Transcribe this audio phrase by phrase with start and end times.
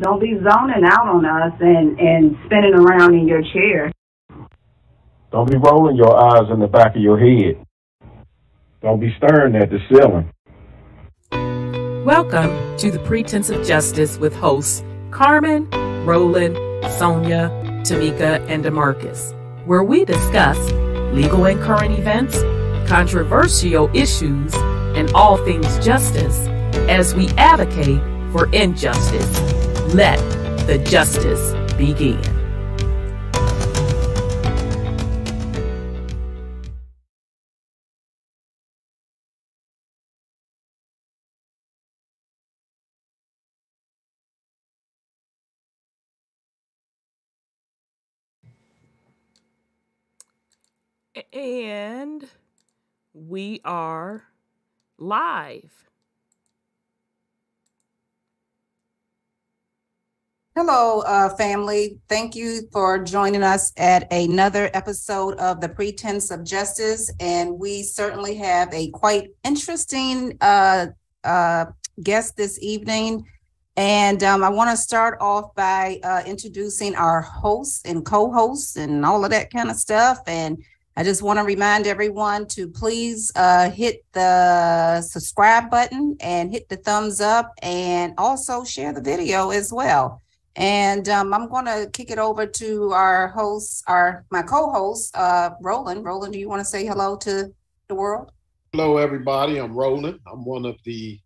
[0.00, 3.90] don't be zoning out on us and, and spinning around in your chair.
[5.32, 7.64] Don't be rolling your eyes in the back of your head.
[8.80, 10.30] Don't be staring at the ceiling.
[12.04, 15.68] Welcome to the Pretense of Justice with hosts Carmen,
[16.06, 16.54] Roland,
[16.92, 17.50] Sonia,
[17.82, 19.34] Tamika, and Demarcus,
[19.66, 20.58] where we discuss
[21.12, 22.40] legal and current events,
[22.88, 26.46] controversial issues, and all things justice
[26.88, 28.00] as we advocate
[28.32, 29.57] for injustice.
[29.94, 30.18] Let
[30.66, 32.20] the justice begin.
[51.32, 52.28] And
[53.14, 54.24] we are
[54.98, 55.87] live.
[60.60, 62.00] Hello, uh, family.
[62.08, 67.12] Thank you for joining us at another episode of The Pretense of Justice.
[67.20, 70.86] And we certainly have a quite interesting uh,
[71.22, 71.66] uh,
[72.02, 73.24] guest this evening.
[73.76, 78.74] And um, I want to start off by uh, introducing our hosts and co hosts
[78.74, 80.18] and all of that kind of stuff.
[80.26, 80.58] And
[80.96, 86.68] I just want to remind everyone to please uh, hit the subscribe button and hit
[86.68, 90.20] the thumbs up and also share the video as well.
[90.58, 95.50] And um, I'm going to kick it over to our host, our my co-host, uh,
[95.62, 96.04] Roland.
[96.04, 97.54] Roland, do you want to say hello to
[97.88, 98.32] the world?
[98.72, 99.58] Hello, everybody.
[99.58, 100.18] I'm Roland.
[100.26, 101.20] I'm one of the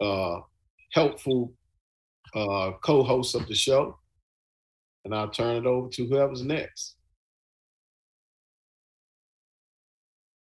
[0.00, 0.38] uh,
[0.94, 1.52] helpful
[2.34, 3.98] uh, co-hosts of the show,
[5.04, 6.96] and I'll turn it over to whoever's next.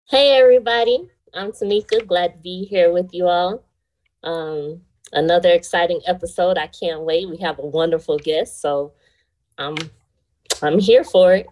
[0.09, 1.11] Hey, everybody.
[1.35, 2.07] I'm Tamika.
[2.07, 3.65] Glad to be here with you all.
[4.23, 6.59] Um, another exciting episode.
[6.59, 7.29] I can't wait.
[7.29, 8.93] We have a wonderful guest, so
[9.57, 9.77] I'm
[10.63, 11.47] I'm here for it.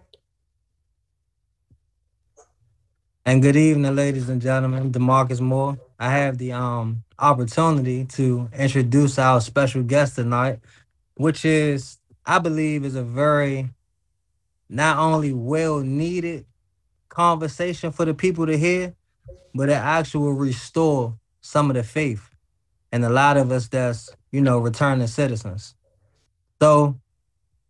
[3.25, 4.91] And good evening, ladies and gentlemen.
[4.91, 5.77] Demarcus Moore.
[5.99, 10.59] I have the um opportunity to introduce our special guest tonight,
[11.15, 13.69] which is I believe is a very
[14.69, 16.45] not only well needed
[17.09, 18.93] conversation for the people to hear,
[19.53, 22.29] but it actually will restore some of the faith
[22.97, 25.75] and a lot of us that's, you know, returning citizens.
[26.59, 26.99] So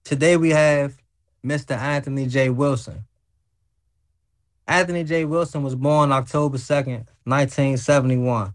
[0.05, 0.95] today we have
[1.45, 1.77] Mr.
[1.77, 2.49] Anthony J.
[2.49, 3.03] Wilson.
[4.69, 5.25] Anthony J.
[5.25, 8.53] Wilson was born October 2nd, 1971.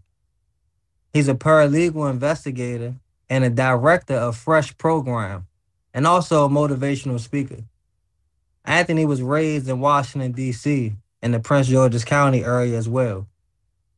[1.13, 2.95] He's a paralegal investigator
[3.29, 5.45] and a director of Fresh Program
[5.93, 7.63] and also a motivational speaker.
[8.65, 13.27] Anthony was raised in Washington, D.C., in the Prince George's County area as well.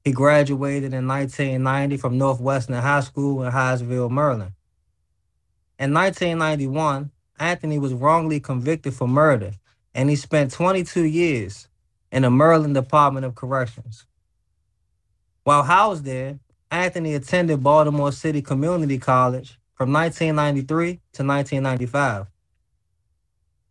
[0.05, 4.53] He graduated in 1990 from Northwestern High School in Hyattsville, Maryland.
[5.79, 9.53] In 1991, Anthony was wrongly convicted for murder,
[9.95, 11.67] and he spent 22 years
[12.11, 14.05] in the Maryland Department of Corrections.
[15.43, 16.37] While housed there,
[16.69, 22.27] Anthony attended Baltimore City Community College from 1993 to 1995.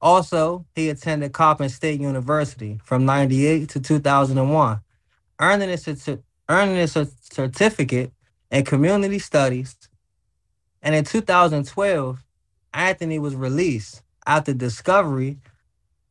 [0.01, 4.81] Also, he attended Coppin State University from 98 to 2001,
[5.41, 6.19] earning a,
[6.49, 8.13] earning a certificate
[8.51, 9.77] in community studies.
[10.83, 12.23] And in 2012,
[12.73, 15.39] Anthony was released after discovery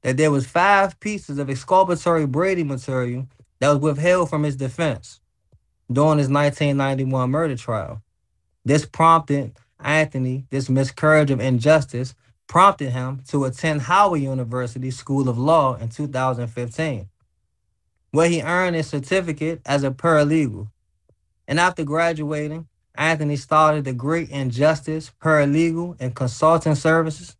[0.02, 3.28] that there was five pieces of exculpatory Brady material
[3.60, 5.20] that was withheld from his defense
[5.92, 8.02] during his 1991 murder trial.
[8.66, 12.16] This prompted Anthony, this miscarriage of injustice,
[12.48, 17.10] prompted him to attend Howard University School of Law in 2015,
[18.13, 20.68] where he earned a certificate as a paralegal.
[21.47, 27.35] And after graduating, Anthony started the Great Injustice Paralegal and Consulting Services,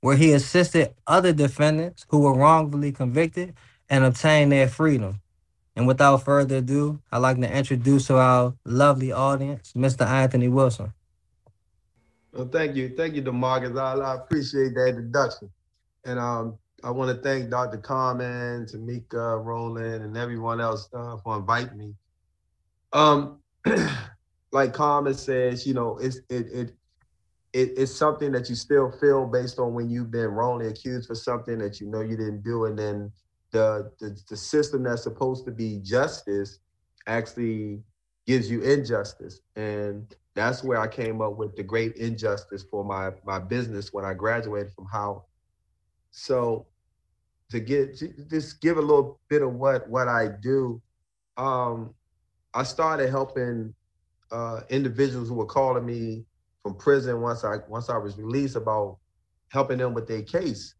[0.00, 3.54] where he assisted other defendants who were wrongfully convicted
[3.90, 5.20] and obtained their freedom.
[5.74, 10.06] And without further ado, I'd like to introduce to our lovely audience, Mr.
[10.06, 10.92] Anthony Wilson.
[12.32, 12.94] Well, thank you.
[12.96, 13.76] Thank you, DeMarcus.
[13.76, 15.50] I, I appreciate that introduction.
[16.04, 17.78] And um, I want to thank Dr.
[17.78, 21.94] Carmen, Tamika, Roland, and everyone else uh, for inviting me.
[22.92, 23.40] Um,
[24.52, 26.74] like Carmen says, you know, it's it, it
[27.52, 31.16] it it's something that you still feel based on when you've been wrongly accused for
[31.16, 33.10] something that you know you didn't do, and then
[33.50, 36.60] the the, the system that's supposed to be justice
[37.08, 37.82] actually
[38.28, 39.40] gives you injustice.
[39.56, 44.04] And that's where I came up with the great injustice for my my business when
[44.04, 45.22] I graduated from Howard.
[46.12, 46.68] So
[47.50, 47.96] to get
[48.30, 50.80] just give a little bit of what what I do,
[51.36, 51.94] um,
[52.54, 53.74] I started helping
[54.32, 56.24] uh, individuals who were calling me
[56.62, 58.98] from prison once I once I was released about
[59.50, 60.74] helping them with their case.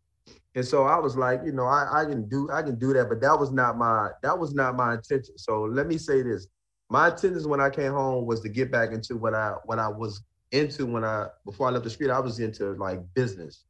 [0.57, 3.09] And so I was like, you know, I, I can do I can do that,
[3.09, 5.39] but that was not my that was not my intention.
[5.39, 6.49] So let me say this.
[6.89, 9.89] My intention when I came home was to get back into what I what I
[9.89, 10.23] was
[10.53, 13.66] into when I before I left the street, I was into like business.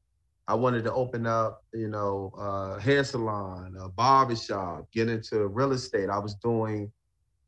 [0.49, 5.73] I wanted to open up, you know, uh, hair salon, a barbershop, get into real
[5.73, 6.09] estate.
[6.09, 6.93] I was doing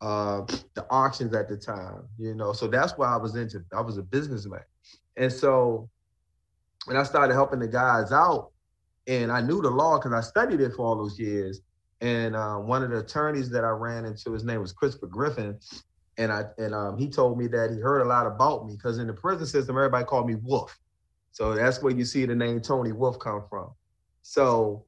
[0.01, 0.43] uh,
[0.75, 2.53] the auctions at the time, you know.
[2.53, 3.65] So that's why I was into.
[3.73, 4.65] I was a businessman,
[5.17, 5.89] and so
[6.87, 8.51] when I started helping the guys out,
[9.07, 11.61] and I knew the law because I studied it for all those years.
[12.01, 15.59] And uh, one of the attorneys that I ran into, his name was Christopher Griffin,
[16.17, 18.99] and I and um, he told me that he heard a lot about me because
[18.99, 20.79] in the prison system, everybody called me Wolf.
[21.33, 23.71] So that's where you see the name Tony Wolf come from.
[24.23, 24.85] So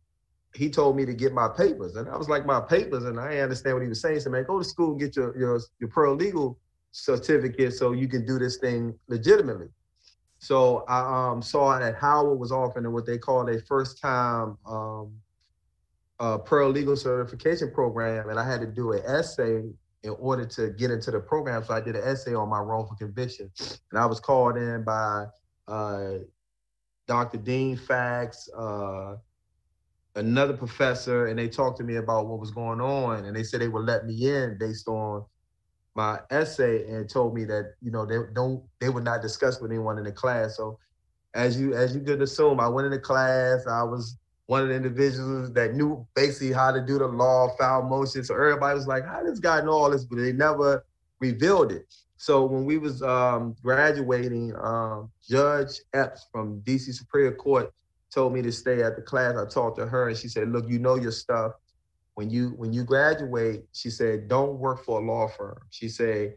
[0.54, 3.38] he told me to get my papers, and I was like, my papers, and I
[3.38, 4.20] understand what he was saying.
[4.20, 6.56] Said, man, go to school and get your your your paralegal
[6.92, 9.69] certificate so you can do this thing legitimately.
[10.38, 15.12] So I um, saw that Howard was offering what they call a first time um,
[16.19, 19.62] uh, certification program, and I had to do an essay
[20.02, 21.62] in order to get into the program.
[21.64, 23.50] So I did an essay on my wrongful conviction,
[23.90, 25.26] and I was called in by
[25.70, 26.19] uh,
[27.06, 27.38] Dr.
[27.38, 29.17] Dean Fax, uh,
[30.17, 33.61] another professor, and they talked to me about what was going on, and they said
[33.61, 35.25] they would let me in based on
[35.94, 39.70] my essay and told me that you know they don't they would not discuss with
[39.70, 40.56] anyone in the class.
[40.56, 40.78] So
[41.34, 43.66] as you as you could assume, I went into class.
[43.66, 44.16] I was
[44.46, 48.25] one of the individuals that knew basically how to do the law, file motion.
[48.25, 50.84] So everybody was like, "How does guy know all this?" But they never
[51.20, 51.93] revealed it.
[52.20, 57.72] So when we was um, graduating, um, Judge Epps from DC Superior Court
[58.14, 59.37] told me to stay at the class.
[59.37, 61.52] I talked to her, and she said, "Look, you know your stuff
[62.20, 65.58] when you when you graduate, she said, don't work for a law firm.
[65.70, 66.34] She said,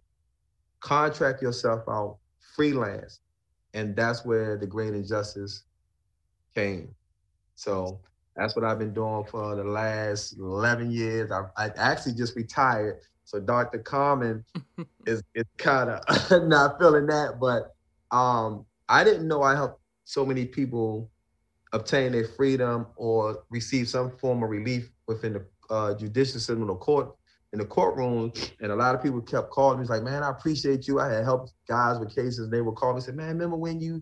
[0.80, 2.19] contract yourself out,
[2.56, 3.19] freelance.
[3.74, 5.63] And that's where the great injustice
[6.56, 6.95] came.
[7.56, 8.00] So
[8.33, 11.31] that's what I've been doing for the last 11 years.
[11.31, 13.00] I, I actually just retired.
[13.25, 13.80] So Dr.
[13.80, 14.44] Carmen
[15.06, 17.74] is, is kind of not feeling that, but
[18.16, 21.10] um, I didn't know I helped so many people
[21.72, 26.68] obtain their freedom or receive some form of relief within the uh, judicial system in
[26.68, 27.16] the court
[27.54, 29.86] in the courtroom, and a lot of people kept calling me.
[29.86, 31.00] Like, "Man, I appreciate you.
[31.00, 32.50] I had helped guys with cases.
[32.50, 34.02] They would call me and say, "Man, remember when you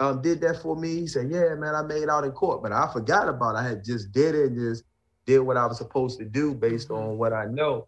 [0.00, 2.62] um, did that for me?" He said, "Yeah, man, I made it out in court,
[2.62, 3.54] but I forgot about.
[3.54, 3.58] It.
[3.58, 4.84] I had just did it and just
[5.24, 7.10] did what I was supposed to do based mm-hmm.
[7.10, 7.86] on what I know."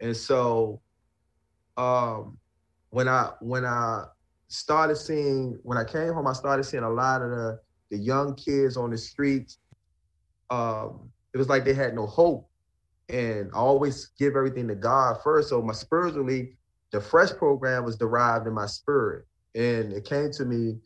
[0.00, 0.80] And so,
[1.76, 2.38] um,
[2.90, 4.04] when I when I
[4.48, 7.58] started seeing when I came home, I started seeing a lot of the
[7.90, 9.58] the young kids on the streets.
[10.50, 12.48] Um, it was like they had no hope
[13.08, 15.48] and I always give everything to God first.
[15.48, 16.56] So my spiritually,
[16.90, 19.26] the fresh program was derived in my spirit.
[19.54, 20.78] And it came to me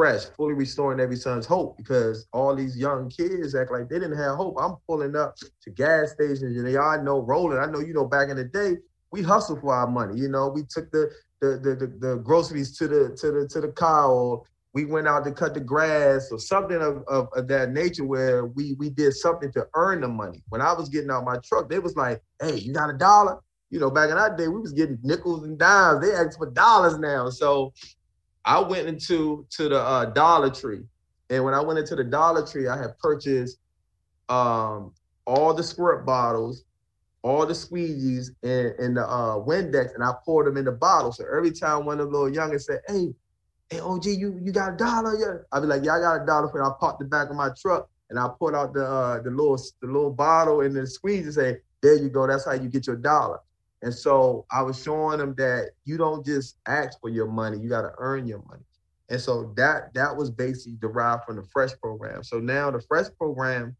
[0.00, 4.16] fresh, fully restoring every son's hope because all these young kids act like they didn't
[4.16, 4.56] have hope.
[4.58, 7.58] I'm pulling up to gas stations and they all know rolling.
[7.58, 8.78] I know, you know, back in the day,
[9.12, 10.18] we hustled for our money.
[10.18, 11.10] You know, we took the
[11.42, 14.42] the the, the, the groceries to the to the to the car or
[14.72, 18.46] we went out to cut the grass or something of, of, of, that nature where
[18.46, 20.42] we we did something to earn the money.
[20.48, 23.38] When I was getting out my truck, they was like, hey, you got a dollar?
[23.68, 26.00] You know, back in our day, we was getting nickels and dimes.
[26.00, 27.28] They asked for dollars now.
[27.28, 27.74] So
[28.44, 30.82] I went into to the uh, Dollar Tree.
[31.28, 33.58] And when I went into the Dollar Tree, I had purchased
[34.28, 34.92] um,
[35.26, 36.64] all the squirt bottles,
[37.22, 41.12] all the squeegees, and, and the uh, Windex, and I poured them in the bottle.
[41.12, 43.14] So every time one of the little youngins said, hey,
[43.68, 45.16] hey OG, you you got a dollar?
[45.16, 45.42] Yeah.
[45.52, 46.62] I'd be like, yeah, I got a dollar for.
[46.62, 49.56] I parked the back of my truck and I put out the uh, the little
[49.80, 52.26] the little bottle and the squeeze and say, there you go.
[52.26, 53.38] That's how you get your dollar.
[53.82, 57.68] And so I was showing them that you don't just ask for your money, you
[57.68, 58.62] got to earn your money.
[59.08, 62.22] And so that that was basically derived from the Fresh program.
[62.22, 63.76] So now the Fresh program,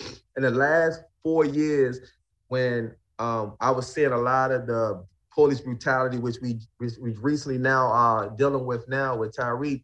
[0.00, 2.00] in the last four years,
[2.48, 5.04] when um, I was seeing a lot of the
[5.34, 9.82] police brutality, which we we recently now are dealing with now with Tyreek,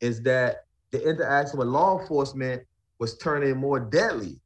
[0.00, 2.62] is that the interaction with law enforcement
[2.98, 4.40] was turning more deadly.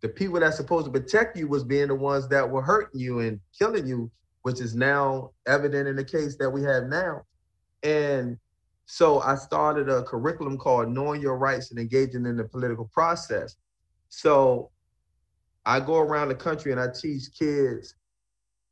[0.00, 3.20] The people that's supposed to protect you was being the ones that were hurting you
[3.20, 4.10] and killing you,
[4.42, 7.22] which is now evident in the case that we have now.
[7.82, 8.38] And
[8.86, 13.56] so I started a curriculum called Knowing Your Rights and Engaging in the Political Process.
[14.08, 14.70] So
[15.66, 17.94] I go around the country and I teach kids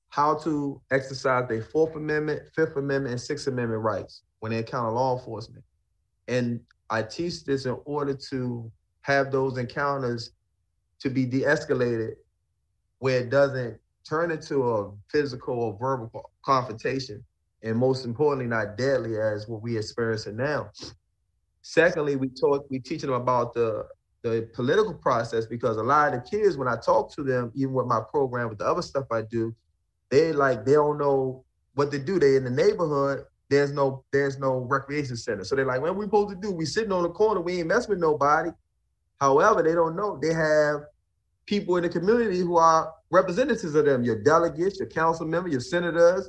[0.09, 4.93] how to exercise their Fourth Amendment, Fifth Amendment, and Sixth Amendment rights when they encounter
[4.93, 5.65] law enforcement.
[6.29, 8.71] And I teach this in order to
[9.03, 10.31] have those encounters
[11.01, 12.15] to be de-escalated
[12.99, 17.23] where it doesn't turn into a physical or verbal confrontation.
[17.63, 20.71] and most importantly, not deadly as what we experiencing now.
[21.63, 23.87] Secondly, we talk, we teach them about the
[24.23, 27.73] the political process because a lot of the kids, when I talk to them, even
[27.75, 29.55] with my program, with the other stuff I do,
[30.11, 32.19] they like they don't know what to do.
[32.19, 35.45] They in the neighborhood, there's no there's no recreation center.
[35.45, 36.53] So they're like, what we supposed to do?
[36.53, 38.51] We sitting on the corner, we ain't mess with nobody.
[39.21, 40.83] However, they don't know they have
[41.47, 45.61] people in the community who are representatives of them, your delegates, your council members, your
[45.61, 46.29] senators,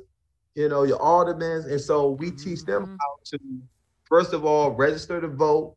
[0.55, 1.63] you know, your aldermen.
[1.69, 2.97] And so we teach them Mhm.
[2.99, 3.39] how to,
[4.05, 5.75] first of all, register to vote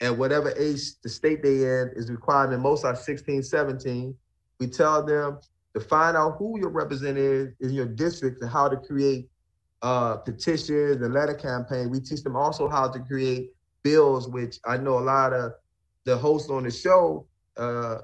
[0.00, 4.14] at whatever age the state they in is required, and most are 16, 17.
[4.60, 5.38] We tell them
[5.74, 9.30] to find out who your representative is in your district and how to create
[9.82, 11.90] uh, petitions and letter campaign.
[11.90, 15.52] We teach them also how to create bills, which I know a lot of
[16.06, 17.26] the host on the show,
[17.58, 17.98] uh,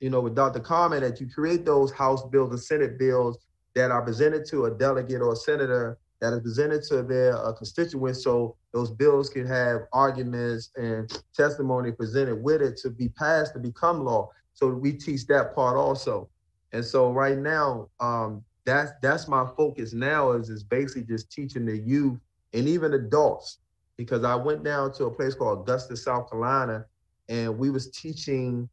[0.00, 0.60] you know, with Dr.
[0.60, 3.38] Carmen, that you create those House bills and Senate bills
[3.74, 7.52] that are presented to a delegate or a senator that is presented to their uh,
[7.52, 13.52] constituents, so those bills can have arguments and testimony presented with it to be passed
[13.54, 14.28] to become law.
[14.54, 16.28] So we teach that part also.
[16.72, 21.64] And so right now, um, that's that's my focus now is is basically just teaching
[21.64, 22.18] the youth
[22.52, 23.58] and even adults
[23.96, 26.84] because I went down to a place called Augusta, South Carolina,
[27.28, 28.68] and we was teaching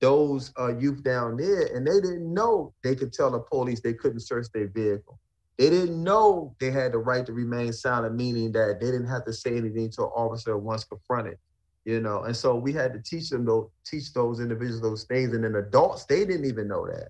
[0.00, 3.94] those uh, youth down there, and they didn't know they could tell the police they
[3.94, 5.18] couldn't search their vehicle.
[5.58, 9.24] They didn't know they had the right to remain silent, meaning that they didn't have
[9.24, 11.36] to say anything to an officer once confronted.
[11.84, 15.32] You know, and so we had to teach them those, teach those individuals those things,
[15.32, 17.08] and then adults they didn't even know that.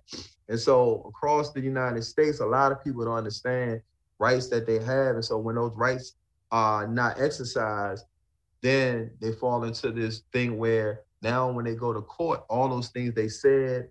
[0.48, 3.82] And so across the United States, a lot of people don't understand
[4.18, 6.14] rights that they have, and so when those rights
[6.50, 8.04] are not exercised,
[8.62, 12.88] then they fall into this thing where now when they go to court, all those
[12.88, 13.88] things they said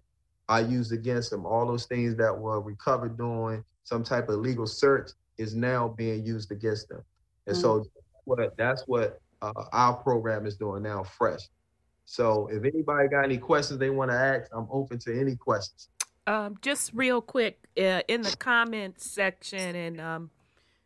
[0.49, 1.45] are used against them.
[1.45, 6.25] All those things that were recovered during some type of legal search is now being
[6.25, 7.01] used against them.
[7.47, 7.85] And so
[8.25, 11.41] what that's what uh, our program is doing now, fresh.
[12.05, 15.89] So if anybody got any questions they want to ask, I'm open to any questions.
[16.25, 20.29] Um, just real quick, uh, in the comments section, and um,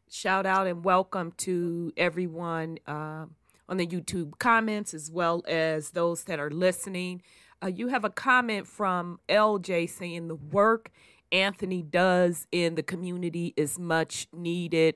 [0.09, 3.35] shout out and welcome to everyone um,
[3.72, 7.22] on the YouTube comments as well as those that are listening.
[7.63, 10.92] Uh, you have a comment from LJ saying the work
[11.32, 14.96] Anthony does in the community is much needed.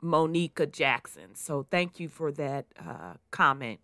[0.00, 1.34] Monica Jackson.
[1.34, 3.80] So thank you for that uh, comment.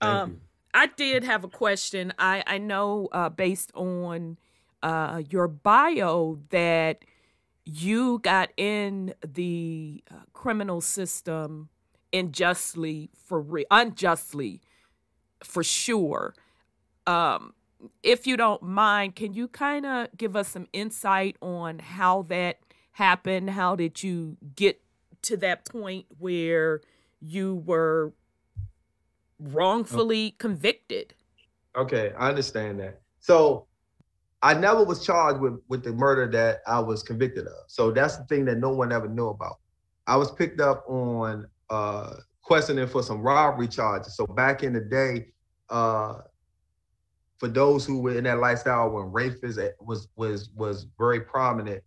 [0.00, 0.40] Thank Um, you.
[0.74, 2.12] I did have a question.
[2.18, 4.38] I I know uh, based on
[4.82, 7.04] uh, your bio that
[7.64, 11.68] you got in the uh, criminal system
[12.12, 14.60] unjustly for re- unjustly
[15.42, 16.34] for sure.
[17.06, 17.54] Um,
[18.02, 22.58] if you don't mind, can you kind of give us some insight on how that
[22.92, 23.50] happened?
[23.50, 24.80] How did you get
[25.22, 26.80] to that point where
[27.20, 28.12] you were
[29.38, 31.14] wrongfully convicted?
[31.76, 33.00] Okay, I understand that.
[33.20, 33.66] So
[34.42, 37.64] I never was charged with with the murder that I was convicted of.
[37.68, 39.58] So that's the thing that no one ever knew about.
[40.06, 44.16] I was picked up on uh questioning for some robbery charges.
[44.16, 45.26] So back in the day,
[45.70, 46.20] uh
[47.38, 51.82] for those who were in that lifestyle when rape is was was was very prominent,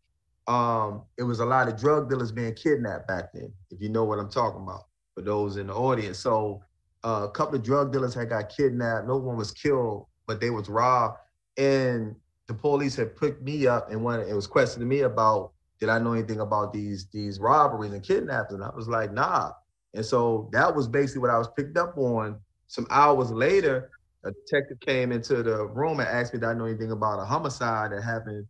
[0.48, 4.06] um, it was a lot of drug dealers being kidnapped back then, if you know
[4.06, 6.20] what I'm talking about, for those in the audience.
[6.20, 6.64] So
[7.04, 9.08] uh, a couple of drug dealers had got kidnapped.
[9.08, 11.18] No one was killed, but they was robbed.
[11.58, 12.16] And
[12.48, 16.00] the police had picked me up and when it was questioning me about did I
[16.00, 18.62] know anything about these these robberies and kidnappings?
[18.62, 19.52] I was like, nah.
[19.94, 22.40] And so that was basically what I was picked up on.
[22.68, 23.90] Some hours later,
[24.24, 27.26] a detective came into the room and asked me did I know anything about a
[27.26, 28.48] homicide that happened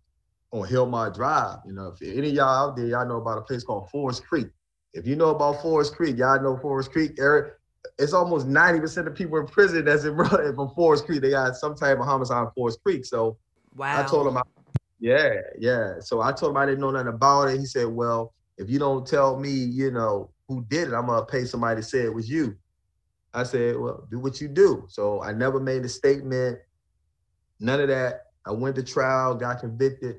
[0.52, 1.60] on Hillmar Drive.
[1.66, 4.26] You know, if any of y'all out there, y'all know about a place called Forest
[4.26, 4.48] Creek.
[4.94, 7.14] If you know about Forest Creek, y'all know Forest Creek.
[7.18, 7.54] Eric,
[7.98, 10.16] it's almost 90% of people in prison that's in
[10.56, 11.22] from Forest Creek.
[11.22, 13.06] They got some type of homicide in Forest Creek.
[13.06, 13.38] So
[13.76, 14.04] Wow.
[14.04, 14.42] I told him, I,
[15.00, 15.96] yeah, yeah.
[16.00, 17.60] So I told him I didn't know nothing about it.
[17.60, 21.26] He said, well, if you don't tell me, you know, who did it, I'm gonna
[21.26, 22.56] pay somebody to say it was you.
[23.34, 24.86] I said, well, do what you do.
[24.90, 26.60] So I never made a statement,
[27.60, 28.24] none of that.
[28.46, 30.18] I went to trial, got convicted.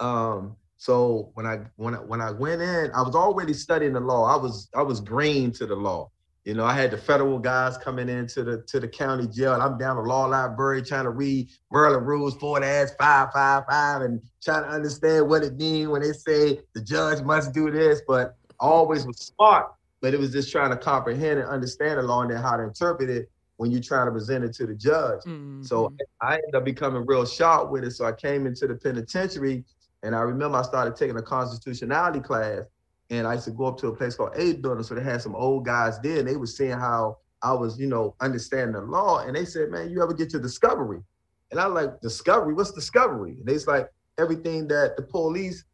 [0.00, 4.00] Um, so when I when I when I went in, I was already studying the
[4.00, 4.24] law.
[4.24, 6.10] I was I was green to the law.
[6.44, 9.52] You know, I had the federal guys coming into the to the county jail.
[9.52, 13.64] And I'm down the law library trying to read Maryland rules four dash five five
[13.68, 17.70] five and trying to understand what it means when they say the judge must do
[17.70, 18.00] this.
[18.08, 19.66] But always was smart,
[20.00, 22.64] but it was just trying to comprehend and understand the law and then how to
[22.64, 25.20] interpret it when you're trying to present it to the judge.
[25.60, 25.98] So Mhm.
[26.22, 27.92] I ended up becoming real sharp with it.
[27.92, 29.64] So I came into the penitentiary
[30.02, 32.64] And I remember I started taking a constitutionality class,
[33.10, 34.82] and I used to go up to a place called Aid Building.
[34.82, 37.86] So they had some old guys there, and they were seeing how I was, you
[37.86, 39.18] know, understanding the law.
[39.18, 41.02] And they said, "Man, you ever get to discovery?"
[41.50, 42.54] And I like discovery.
[42.54, 43.32] What's discovery?
[43.38, 43.88] And they's like
[44.18, 45.64] everything that the police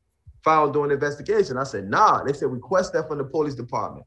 [0.47, 1.59] found during the investigation.
[1.59, 4.07] I said, "Nah." They said, "Request that from the police department."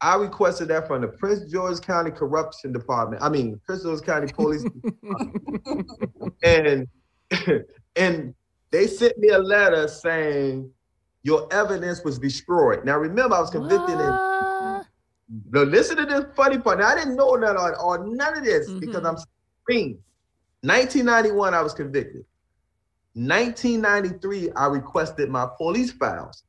[0.00, 3.22] I requested that from the Prince George County Corruption Department.
[3.22, 4.64] I mean, Prince George County Police,
[6.42, 6.88] and
[7.96, 8.34] and
[8.70, 10.70] they sent me a letter saying
[11.22, 12.84] your evidence was destroyed.
[12.84, 14.84] Now remember, I was convicted in.
[15.50, 16.78] Now listen to this funny part.
[16.78, 18.80] Now I didn't know none of or none of this mm-hmm.
[18.80, 19.16] because I'm
[19.66, 19.98] green.
[20.62, 22.24] 1991, I was convicted.
[23.26, 26.44] 1993, I requested my police files.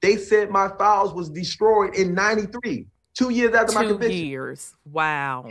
[0.00, 4.20] They said my files was destroyed in 93, two years after my conviction.
[4.20, 4.74] Two years.
[4.90, 5.46] Wow.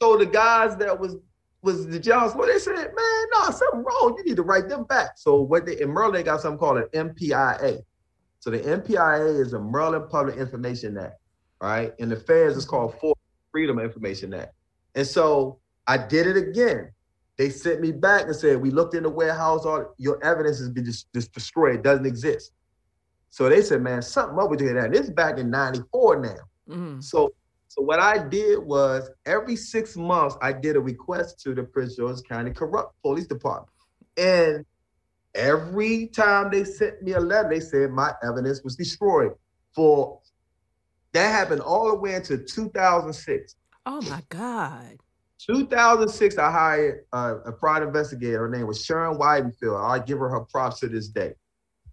[0.00, 1.16] So the guys that was
[1.62, 4.14] was the jobs, well, they said, man, no, something wrong.
[4.18, 5.10] You need to write them back.
[5.16, 7.82] So what they in Maryland they got something called an MPIA.
[8.40, 11.16] So the MPIA is a Maryland Public Information Act,
[11.60, 11.92] right?
[11.98, 13.14] And the feds is called For
[13.50, 14.54] Freedom Information Act.
[14.94, 16.92] And so I did it again.
[17.38, 20.68] They sent me back and said, we looked in the warehouse, all your evidence has
[20.70, 22.52] been just, just destroyed, it doesn't exist.
[23.30, 24.74] So they said, man, something up with you.
[24.74, 26.74] That this back in 94 now.
[26.74, 27.02] Mhm.
[27.02, 27.32] So,
[27.68, 31.96] so what I did was every six months I did a request to the Prince
[31.96, 33.70] George County Corrupt Police Department,
[34.16, 34.64] and
[35.34, 39.32] every time they sent me a letter, they said my evidence was destroyed.
[39.74, 40.18] For
[41.12, 43.54] that happened all the way into 2006.
[43.86, 44.98] Oh my God.
[45.38, 48.40] 2006, I hired uh, a fraud investigator.
[48.40, 49.88] Her name was Sharon Weidenfeld.
[49.88, 51.34] I give her her props to this day.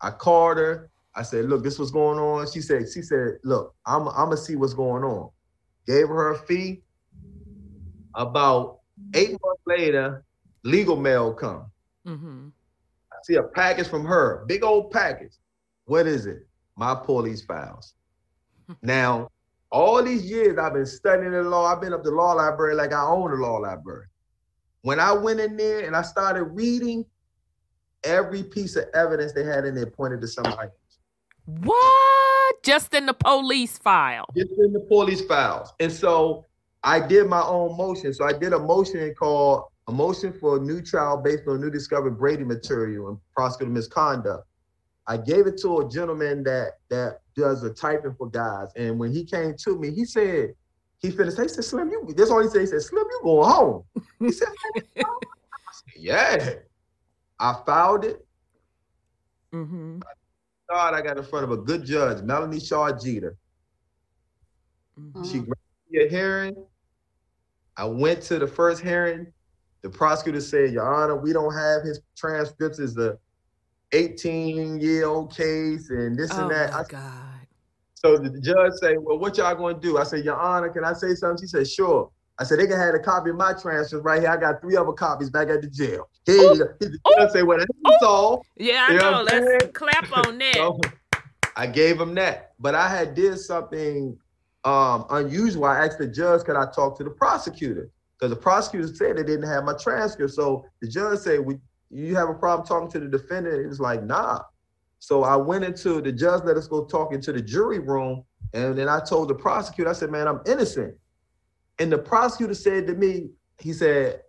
[0.02, 0.90] I called her.
[1.16, 4.38] I said, "Look, this was going on." She said, "She said, look, I'm I'm gonna
[4.38, 5.30] see what's going on."
[5.88, 6.82] Gave her a fee.
[8.16, 8.80] About
[9.14, 10.24] eight months later,
[10.64, 11.72] legal mail come.
[12.08, 12.48] Mm-hmm.
[13.12, 15.34] I see a package from her, big old package.
[15.86, 16.48] What is it?
[16.76, 17.94] My police files.
[18.82, 19.30] now,
[19.76, 21.66] all these years I've been studying the law.
[21.66, 24.06] I've been up the law library like I own the law library.
[24.84, 27.06] When I went in there and I started reading,
[28.06, 30.70] every piece of evidence they had in there pointed to somebody.
[31.44, 32.64] What?
[32.64, 34.26] Just in the police file.
[34.34, 35.74] Just in the police files.
[35.82, 36.46] And so
[36.82, 38.14] I did my own motion.
[38.14, 41.70] So I did a motion called a motion for a new trial based on new
[41.70, 44.48] discovered Brady material and prosecutor misconduct.
[45.06, 48.70] I gave it to a gentleman that that does the typing for guys.
[48.76, 50.54] And when he came to me, he said,
[51.00, 52.62] he finished, he said, Slim, you that's all he said.
[52.62, 53.84] He said, Slim, you going home.
[54.20, 54.48] He said,
[54.96, 56.54] "Man, I said, Yeah.
[57.40, 58.26] I filed it.
[59.52, 60.00] hmm
[60.70, 63.36] God, I got in front of a good judge, Melanie Shaw Geter.
[65.24, 65.58] She granted
[65.92, 66.56] me a hearing.
[67.78, 69.32] I went to the first hearing.
[69.84, 72.80] The prosecutor said, Your Honor, we don't have his transcripts.
[72.80, 73.18] It's a
[73.96, 76.72] 18 year old case and this Oh and that.
[76.74, 77.48] my I- God.
[77.94, 79.98] so the judge said, Well, what y'all gonna do?
[79.98, 81.42] I said, Your Honor, can I say something?
[81.44, 82.12] She said, Sure.
[82.38, 84.30] I said, They can have a copy of my transcripts right here.
[84.30, 86.10] I got three other copies back at the jail.
[86.26, 86.66] Here you go.
[86.80, 88.46] The judge said, Well, that's all.
[88.58, 89.24] Yeah, I You know know.
[89.24, 90.54] Let's clap on that.
[90.56, 90.80] So
[91.56, 92.52] I gave him that.
[92.60, 94.18] But I had did something
[94.66, 95.66] um, unusual.
[95.66, 97.90] I asked the judge, could I talk to the prosecutor?
[98.20, 100.34] Because the prosecutor said they didn't have my transcript.
[100.34, 101.58] So the judge said, "We,
[101.96, 103.62] you have a problem talking to the defendant?
[103.62, 104.42] He was like, nah.
[105.00, 108.24] So I went into the judge let us go talk into the jury room.
[108.54, 110.96] And then I told the prosecutor, I said, man, I'm innocent.
[111.80, 113.30] And the prosecutor said to me,
[113.60, 114.22] he said,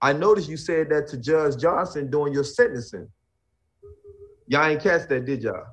[0.00, 3.08] I noticed you said that to Judge Johnson during your sentencing.
[4.46, 5.64] Y'all ain't catch that, did y'all?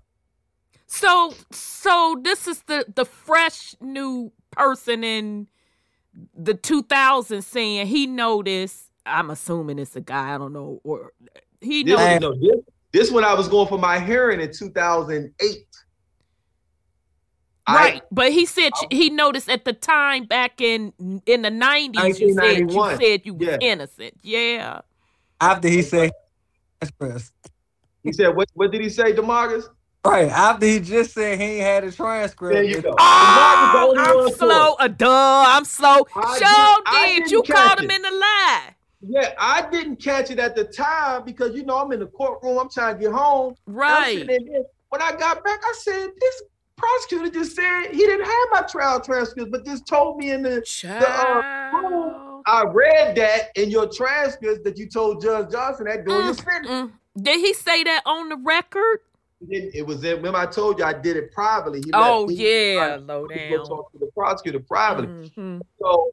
[0.88, 5.48] So, so this is the the fresh new person in
[6.36, 8.91] the 2000s saying he noticed.
[9.06, 10.34] I'm assuming it's a guy.
[10.34, 11.12] I don't know, or
[11.60, 12.20] he This, knows.
[12.22, 12.62] no, this,
[12.92, 15.58] this when I was going for my hearing in 2008.
[17.68, 20.94] I- Right, but he said he noticed at the time back in
[21.26, 23.00] in the 90s you said you 1991.
[23.00, 23.58] said you was Yeah.
[23.62, 24.14] innocent.
[24.24, 24.82] Yeah.
[25.40, 26.12] After he said
[26.82, 27.32] transcripts.
[28.04, 29.66] he said, what, what did he say, Demarcus?
[30.04, 30.30] Right.
[30.30, 32.54] After he just said he ain't had a transcript.
[32.56, 32.96] There you go.
[33.00, 34.72] Oh, Demarcus the only I'm slow.
[34.74, 34.76] it.
[34.80, 35.98] Uh, duh, I'm slow.
[36.14, 37.32] Show Sure did- did.
[37.32, 37.96] You catch caught him it.
[37.96, 38.76] in the lie.
[39.08, 42.58] Yeah, I didn't catch it at the time because you know I'm in the courtroom.
[42.58, 43.56] I'm trying to get home.
[43.66, 44.20] Right.
[44.20, 44.64] sitting in there.
[44.90, 46.44] When I got back, I said, this
[46.76, 50.58] prosecutor just said he didn't have my trial transcripts, but just told me in the
[50.58, 52.44] uh, Child.
[52.46, 56.68] I read that in your transcripts that you told Judge Johnson that during your sentence.
[56.68, 56.92] Mm.
[57.22, 59.00] Did he say that on the record?
[59.50, 61.82] It, it was in, remember I told you I did it privately.
[61.84, 63.66] He Oh yeah, low Go down.
[63.66, 65.30] talk to the prosecutor privately.
[65.36, 65.62] Mhm.
[65.80, 66.12] So,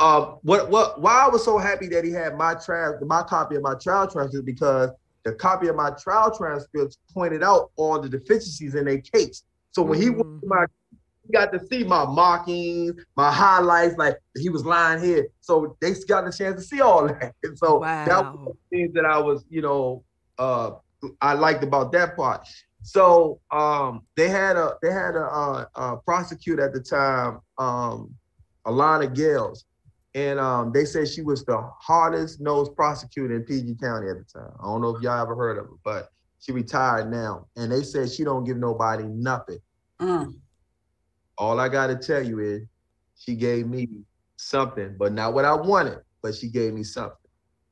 [0.00, 3.56] um, what what why I was so happy that he had my trial, my copy
[3.56, 4.90] of my trial transcript because
[5.24, 9.44] the copy of my trial transcripts pointed out all the deficiencies in their case.
[9.72, 10.66] So when he went to my
[11.26, 15.26] he got to see my markings, my highlights, like he was lying here.
[15.40, 17.34] So they got the chance to see all that.
[17.42, 18.04] And so Wow.
[18.04, 20.04] that was the things that I was, you know,
[20.38, 20.72] uh
[21.20, 22.46] I liked about that part.
[22.82, 28.14] So um they had a they had a, uh a prosecutor at the time, um
[28.66, 29.64] Alana Gales,
[30.14, 34.24] and um they said she was the hardest nosed prosecutor in PG County at the
[34.24, 34.52] time.
[34.60, 37.46] I don't know if y'all ever heard of her, but she retired now.
[37.56, 39.58] And they said she don't give nobody nothing.
[40.00, 40.34] Mm.
[41.38, 42.62] All I gotta tell you is
[43.16, 43.88] she gave me
[44.36, 47.16] something, but not what I wanted, but she gave me something.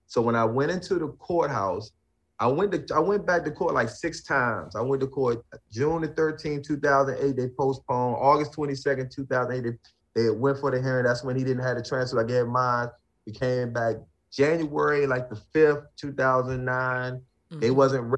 [0.07, 1.93] So when I went into the courthouse,
[2.39, 4.75] I went to I went back to court like six times.
[4.75, 7.37] I went to court June the 13th, 2008.
[7.37, 9.63] They postponed August 22nd, 2008.
[9.63, 9.79] They,
[10.15, 11.05] they went for the hearing.
[11.05, 12.21] That's when he didn't have the transfer.
[12.21, 12.89] I gave mine.
[13.27, 13.97] We came back
[14.33, 17.21] January like the 5th, 2009.
[17.51, 17.75] They Mhm.
[17.75, 18.17] wasn't ready.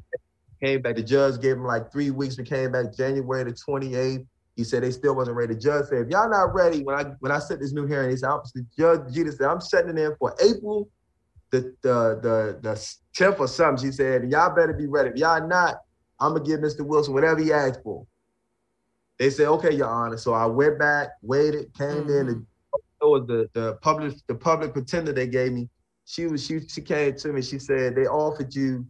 [0.61, 0.95] Came back.
[0.95, 2.37] The judge gave him like three weeks.
[2.37, 4.25] We came back January the 28th.
[4.55, 5.53] He said they still wasn't ready.
[5.53, 8.09] The judge said, if y'all not ready, when I when I set this new hearing,
[8.09, 10.89] he said, I'm, the judge Geter said, I'm setting it in for April
[11.51, 13.85] the the the the 10th or something.
[13.85, 15.09] She said, y'all better be ready.
[15.09, 15.75] If y'all not,
[16.19, 16.81] I'm gonna give Mr.
[16.85, 18.07] Wilson whatever he asked for.
[19.17, 20.17] They said, okay, Your Honor.
[20.17, 22.27] So I went back, waited, came in.
[22.27, 22.41] The, mm-hmm.
[23.01, 25.69] it was the the public the public pretender they gave me.
[26.05, 27.41] She was she she came to me.
[27.41, 28.85] She said they offered you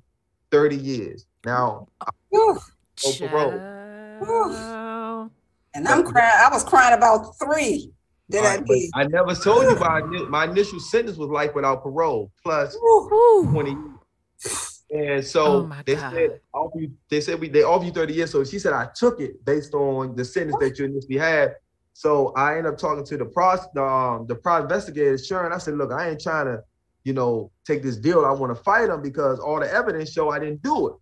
[0.52, 1.26] 30 years.
[1.46, 1.88] Now
[2.30, 2.60] Whew.
[3.06, 5.30] Oh, parole.
[5.74, 6.34] And I'm crying.
[6.38, 7.92] I was crying about three
[8.30, 8.90] that I Alright, did.
[8.96, 13.08] I never told you my ini- my initial sentence was life without parole plus Whew.
[13.10, 13.52] Whew.
[13.52, 14.75] 20 years.
[14.96, 16.14] And so Oh they God.
[16.14, 16.40] said
[16.76, 18.32] you, they said we they offer you 30 years.
[18.32, 21.56] So she said I took it based on the sentence that you initially had.
[21.94, 25.52] So I ended up talking to the pros the um the pro investigator, Sharon.
[25.54, 26.62] I said, look, I ain't trying to,
[27.04, 28.26] you know, take this deal.
[28.26, 30.94] I want to fight him because all the evidence show I didn't do it.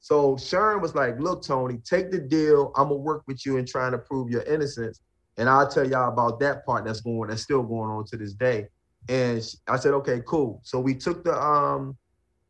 [0.00, 2.72] So Sharon was like, look, Tony, take the deal.
[2.76, 5.00] I'm gonna work with you in trying to prove your innocence.
[5.36, 8.34] And I'll tell y'all about that part that's going that's still going on to this
[8.34, 8.68] day.
[9.08, 10.60] And I said, okay, cool.
[10.62, 11.96] So we took the um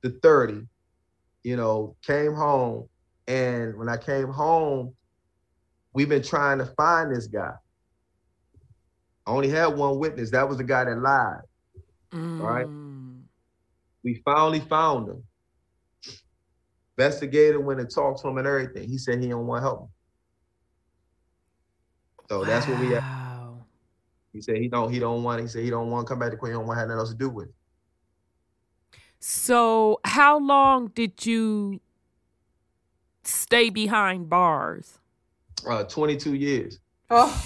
[0.03, 0.67] the 30,
[1.45, 2.89] you know, came home.
[3.29, 4.95] And when I came home,
[5.93, 7.53] we've been trying to find this guy.
[9.27, 10.31] I only had one witness.
[10.33, 11.41] That was the guy that lied.
[12.13, 12.67] right.
[12.67, 13.23] Mm.
[14.03, 15.23] We finally found him.
[16.99, 18.89] Investigator went and talked to him and everything.
[18.89, 19.89] He said he don't want to help him.
[22.29, 22.91] So that's what we.
[22.91, 23.65] Wow.
[24.33, 24.93] He said he don't.
[24.93, 25.41] He don't want.
[25.41, 26.53] He said he don't want to come back to Queen.
[26.53, 27.55] He don't want to have nothing else to do with it.
[29.27, 31.81] So, how long did you
[33.23, 34.99] stay behind bars?
[35.67, 36.79] Uh, 22 years.
[37.09, 37.43] Oh,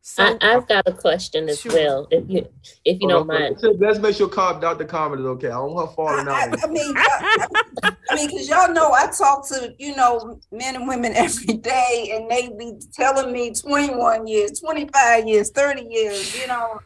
[0.00, 1.72] So, I, I've got a question as Sure.
[1.72, 2.48] well, if you
[2.84, 3.56] if you Hold don't mind.
[3.62, 4.84] Let's, let's make sure Carl, Dr.
[4.84, 5.48] Carmen is okay.
[5.48, 6.64] I don't want her I, falling I, out.
[6.64, 10.88] I mean, I, I mean, because y'all know I talk to you know men and
[10.88, 16.36] women every day, and they be telling me 21 years, 25 years, 30 years.
[16.36, 16.80] You know,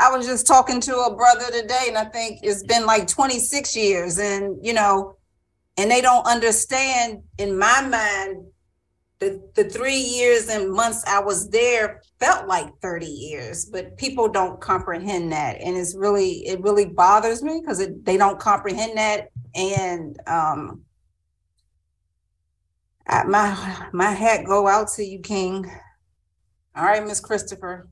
[0.00, 3.76] I was just talking to a brother today, and I think it's been like 26
[3.76, 5.16] years, and you know,
[5.76, 8.46] and they don't understand in my mind
[9.20, 14.28] the the three years and months I was there felt like 30 years, but people
[14.28, 15.60] don't comprehend that.
[15.60, 19.28] And it's really, it really bothers me because they don't comprehend that.
[19.54, 20.82] And um
[23.06, 25.70] I, my my hat go out to you, King.
[26.76, 27.88] All right, Miss Christopher.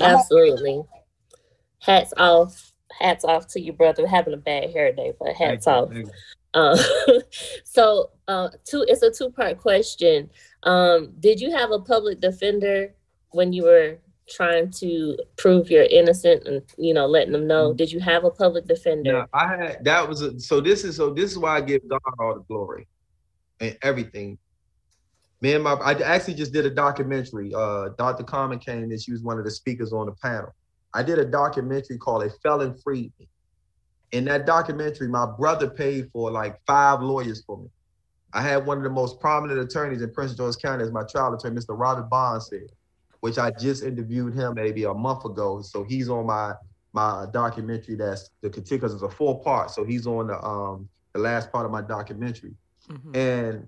[0.00, 0.82] Absolutely.
[1.80, 2.72] Hats off.
[2.98, 4.06] Hats off to you, brother.
[4.06, 5.90] Having a bad hair day, but hats off.
[6.54, 6.76] Um,
[7.64, 10.30] so uh, two, it's a two part question.
[10.62, 12.94] Um, did you have a public defender
[13.30, 17.72] when you were trying to prove you're innocent and you know letting them know?
[17.72, 19.12] Did you have a public defender?
[19.12, 20.60] Yeah, I had that was a, so.
[20.60, 21.12] This is so.
[21.12, 22.86] This is why I give God all the glory
[23.60, 24.38] and everything.
[25.40, 27.54] Me and my, I actually just did a documentary.
[27.54, 28.24] Uh, Dr.
[28.24, 30.52] Carmen came and she was one of the speakers on the panel.
[30.94, 33.28] I did a documentary called "A Felon Freed Me."
[34.12, 37.68] In that documentary, my brother paid for like five lawyers for me.
[38.32, 41.34] I had one of the most prominent attorneys in Prince George County as my trial
[41.34, 41.78] attorney, Mr.
[41.78, 42.68] Robert Bonds said,
[43.20, 45.62] which I just interviewed him maybe a month ago.
[45.62, 46.54] So he's on my
[46.92, 49.70] my documentary that's the because it's a four part.
[49.70, 52.54] So he's on the um the last part of my documentary.
[52.88, 53.16] Mhm.
[53.16, 53.66] And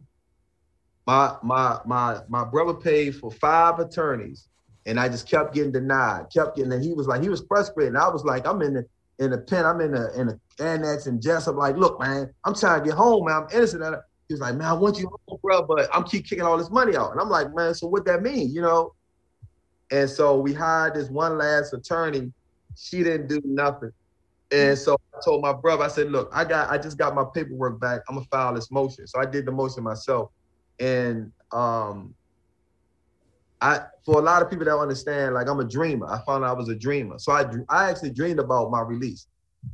[1.06, 4.48] my my my my brother paid for five attorneys
[4.86, 7.94] and I just kept getting denied, kept getting and he was like he was frustrated.
[7.94, 8.86] And I was like, I'm in the
[9.18, 12.54] in the pen, I'm in the in the annex and Jessup, like, look, man, I'm
[12.54, 13.42] trying to get home, man.
[13.42, 13.82] I'm innocent.
[14.28, 16.70] He was like, man, I want you home, bro, but I'm keep kicking all this
[16.70, 17.12] money out.
[17.12, 18.94] And I'm like, man, so what that mean, you know?
[19.90, 22.32] And so we hired this one last attorney.
[22.76, 23.90] She didn't do nothing.
[24.52, 27.24] And so I told my brother, I said, look, I got I just got my
[27.34, 28.00] paperwork back.
[28.08, 29.06] I'm gonna file this motion.
[29.06, 30.30] So I did the motion myself.
[30.78, 32.14] And um
[33.60, 36.06] I for a lot of people that understand, like I'm a dreamer.
[36.06, 37.18] I found out I was a dreamer.
[37.18, 39.26] So I I actually dreamed about my release.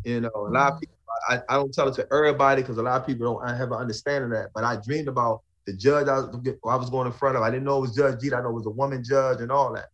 [0.04, 0.96] You know, a lot of people
[1.28, 3.78] I, I don't tell it to everybody because a lot of people don't have an
[3.78, 4.50] understanding of that.
[4.54, 6.28] But I dreamed about the judge I was,
[6.66, 7.42] I was going in front of.
[7.42, 8.36] I didn't know it was Judge Jeet.
[8.36, 9.86] I know it was a woman judge and all that.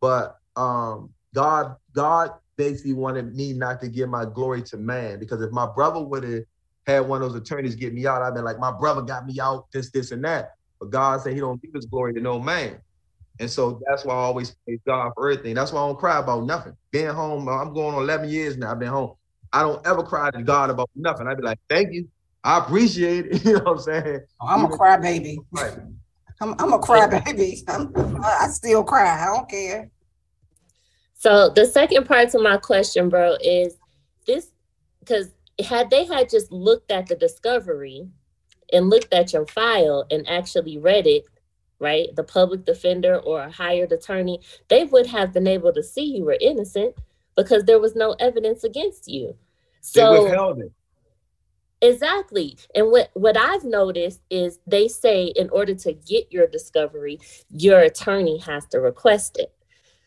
[0.00, 5.42] But um, God, God basically wanted me not to give my glory to man because
[5.42, 6.42] if my brother would have
[6.86, 9.40] had one of those attorneys get me out, I'd been like, my brother got me
[9.40, 10.52] out, this, this, and that.
[10.78, 12.78] But God said He don't give His glory to no man.
[13.38, 15.54] And so that's why I always praise God for everything.
[15.54, 16.76] That's why I don't cry about nothing.
[16.90, 18.72] Being home, I'm going on 11 years now.
[18.72, 19.14] I've been home.
[19.52, 21.26] I don't ever cry to God about nothing.
[21.26, 22.08] I'd be like, thank you.
[22.42, 23.44] I appreciate it.
[23.44, 24.20] You know what I'm saying?
[24.40, 25.38] Oh, I'm a crybaby.
[25.50, 25.76] Right.
[26.40, 27.62] I'm, I'm a crybaby.
[28.22, 29.22] I still cry.
[29.22, 29.90] I don't care.
[31.14, 33.76] So the second part to my question, bro, is
[34.26, 34.50] this
[35.00, 35.30] because
[35.64, 38.06] had they had just looked at the discovery
[38.72, 41.24] and looked at your file and actually read it,
[41.78, 42.08] right?
[42.14, 46.24] The public defender or a hired attorney, they would have been able to see you
[46.24, 46.94] were innocent
[47.36, 49.36] because there was no evidence against you.
[49.80, 50.72] So they withheld it.
[51.82, 52.56] Exactly.
[52.74, 57.80] And what, what I've noticed is they say in order to get your discovery, your
[57.80, 59.52] attorney has to request it.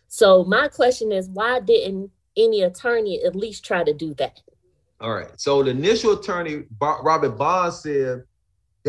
[0.08, 4.41] So my question is why didn't any attorney at least try to do that?
[4.99, 5.29] All right.
[5.39, 8.23] So the initial attorney, Robert Bond, said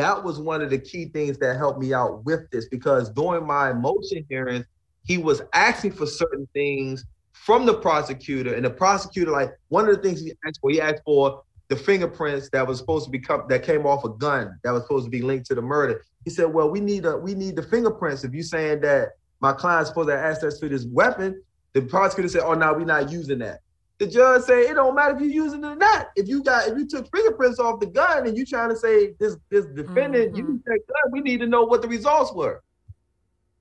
[0.01, 3.47] that was one of the key things that helped me out with this because during
[3.47, 4.65] my motion hearings,
[5.05, 9.97] he was asking for certain things from the prosecutor, and the prosecutor, like one of
[9.97, 13.45] the things he asked for, he asked for the fingerprints that was supposed to become
[13.49, 16.03] that came off a gun that was supposed to be linked to the murder.
[16.25, 18.25] He said, "Well, we need a we need the fingerprints.
[18.25, 19.11] If you're saying that
[19.41, 22.85] my client's supposed to have access to this weapon, the prosecutor said, "Oh, now we're
[22.85, 23.61] not using that."
[24.01, 26.09] The judge said, "It don't matter if you're using it or not.
[26.17, 29.13] If you got if you took fingerprints off the gun and you trying to say
[29.21, 30.53] this this defendant mm-hmm.
[30.53, 32.63] used that gun, we need to know what the results were."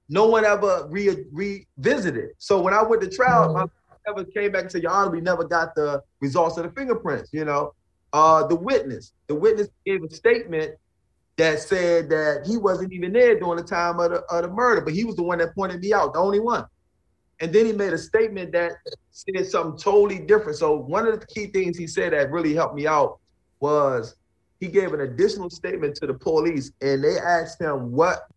[0.07, 2.29] No one ever re- revisited.
[2.37, 3.65] So when I went to trial, mm-hmm.
[3.91, 6.71] I never came back and said, "Your Honor, we never got the results of the
[6.71, 7.73] fingerprints." You know,
[8.13, 10.75] uh, the witness, the witness gave a statement
[11.35, 14.79] that said that he wasn't even there during the time of the, of the murder,
[14.79, 16.65] but he was the one that pointed me out, the only one.
[17.41, 18.73] And then he made a statement that
[19.11, 20.57] said something totally different.
[20.57, 23.19] So one of the key things he said that really helped me out
[23.59, 24.15] was
[24.59, 28.27] he gave an additional statement to the police, and they asked him what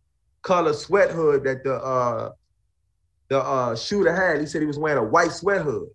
[0.42, 2.30] color sweat hood that the uh,
[3.28, 4.40] the uh, shooter had.
[4.40, 5.88] He said he was wearing a white sweat hood.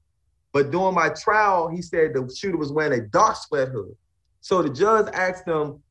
[0.54, 3.96] But during my trial, he said the shooter was wearing a dark sweat hood.
[4.41, 5.82] So the judge asked him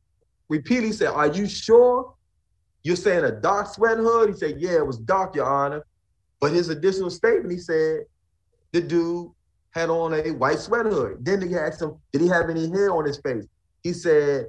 [0.48, 2.14] repeatedly, said, Are you sure
[2.82, 4.30] you're saying a dark sweat hood?
[4.30, 5.84] He said, Yeah, it was dark, Your Honor.
[6.40, 8.04] But his additional statement, he said,
[8.72, 9.30] the dude
[9.70, 11.24] had on a white sweater hood.
[11.24, 13.46] Then they asked him, Did he have any hair on his face?
[13.82, 14.46] He said,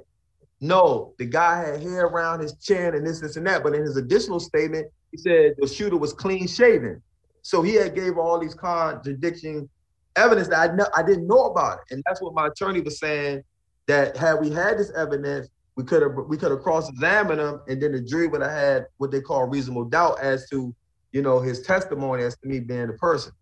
[0.60, 3.62] No, the guy had hair around his chin and this, this, and that.
[3.62, 7.02] But in his additional statement, he said the shooter was clean shaven.
[7.42, 9.68] So he had gave all these contradicting
[10.16, 11.94] evidence that I know I didn't know about it.
[11.94, 13.42] And that's what my attorney was saying
[13.86, 17.82] that had we had this evidence, we could have we could have cross-examined him and
[17.82, 20.74] then the jury would have had what they call reasonable doubt as to,
[21.12, 23.32] you know, his testimony as to me being the person.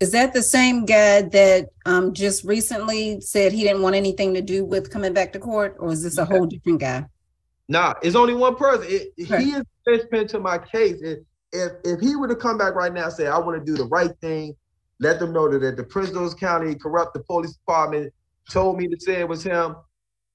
[0.00, 4.40] Is that the same guy that um, just recently said he didn't want anything to
[4.40, 7.04] do with coming back to court, or is this a whole different guy?
[7.68, 8.86] Nah, it's only one person.
[8.88, 9.40] It, right.
[9.40, 11.02] He is the linchpin to my case.
[11.02, 13.64] It, if if he were to come back right now and say, I want to
[13.64, 14.56] do the right thing,
[15.00, 18.12] let them know that the Prince George County corrupt the police department
[18.50, 19.76] told me to say it was him,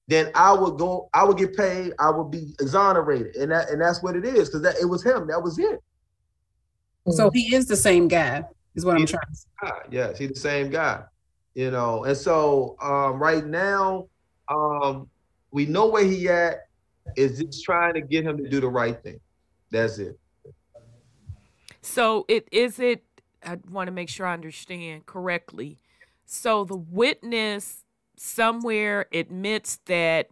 [0.06, 3.34] then I would go, I would get paid, I would be exonerated.
[3.36, 5.26] And that and that's what it is, because that it was him.
[5.26, 5.82] That was it.
[7.10, 9.88] So he is the same guy, is what he's I'm trying to say.
[9.90, 11.02] Yes, he's the same guy.
[11.54, 14.08] You know, and so um, right now,
[14.48, 15.08] um,
[15.50, 16.66] we know where he at,
[17.16, 19.20] is just trying to get him to do the right thing.
[19.70, 20.18] That's it.
[21.82, 23.04] So it is it
[23.44, 25.78] I want to make sure I understand correctly.
[26.24, 27.84] So the witness
[28.16, 30.28] somewhere admits that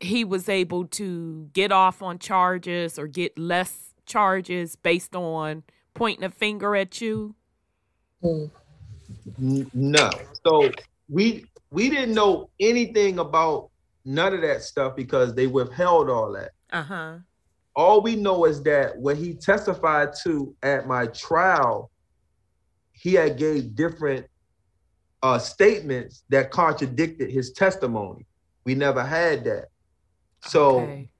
[0.00, 5.62] he was able to get off on charges or get less charges based on
[5.94, 7.34] pointing a finger at you?
[9.36, 10.10] No.
[10.44, 10.70] So
[11.08, 13.70] we we didn't know anything about
[14.04, 16.50] none of that stuff because they withheld all that.
[16.72, 17.18] Uh-huh
[17.74, 21.90] all we know is that when he testified to at my trial,
[22.92, 24.26] he had gave different
[25.22, 28.26] uh, statements that contradicted his testimony.
[28.64, 29.66] We never had that.
[30.44, 31.10] So, okay.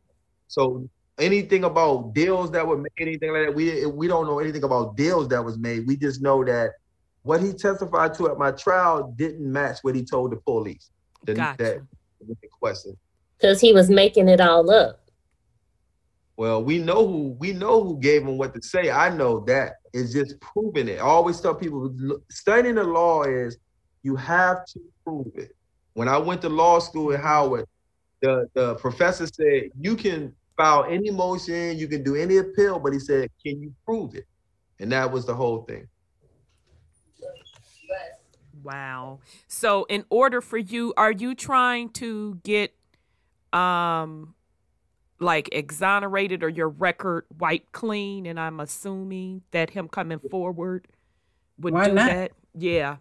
[0.49, 0.89] so
[1.23, 4.97] anything about deals that were made, anything like that, we we don't know anything about
[4.97, 5.87] deals that was made.
[5.87, 6.73] We just know that
[7.23, 10.91] what he testified to at my trial didn't match what he told the police.
[11.25, 11.63] The, Gotcha.
[11.63, 11.81] that,
[12.27, 12.97] the question.
[13.39, 14.99] Because he was making it all up.
[16.37, 18.91] Well, we know who we know who gave him what to say.
[18.91, 19.75] I know that.
[19.93, 20.99] It's just proving it.
[20.99, 21.95] I always tell people
[22.31, 23.59] studying the law is
[24.03, 25.55] you have to prove it.
[25.95, 27.67] When I went to law school at Howard,
[28.23, 32.93] the, the professor said you can file any motion, you can do any appeal, but
[32.93, 34.27] he said, Can you prove it?
[34.81, 35.87] And that was the whole thing.
[38.63, 39.19] Wow.
[39.49, 42.75] So in order for you, are you trying to get
[43.53, 44.35] um
[45.19, 48.27] like exonerated or your record wiped clean?
[48.27, 50.87] And I'm assuming that him coming forward
[51.59, 52.07] would Why do not?
[52.09, 52.33] that.
[52.57, 52.97] Yeah.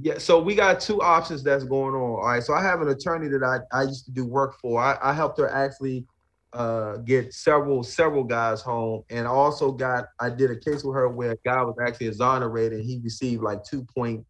[0.00, 2.00] Yeah, so we got two options that's going on.
[2.00, 4.80] All right, so I have an attorney that I, I used to do work for.
[4.80, 6.06] I, I helped her actually
[6.52, 11.08] uh, get several several guys home, and also got I did a case with her
[11.08, 12.84] where a guy was actually exonerated.
[12.84, 14.24] He received like two point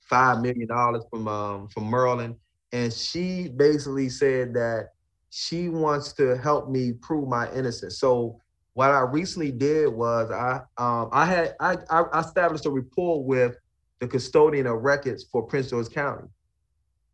[0.00, 2.36] five million dollars from um, from Merlin,
[2.72, 4.90] and she basically said that
[5.30, 7.98] she wants to help me prove my innocence.
[7.98, 8.38] So
[8.74, 13.56] what I recently did was I um, I had I, I established a rapport with
[14.00, 16.28] the custodian of records for Prince George County,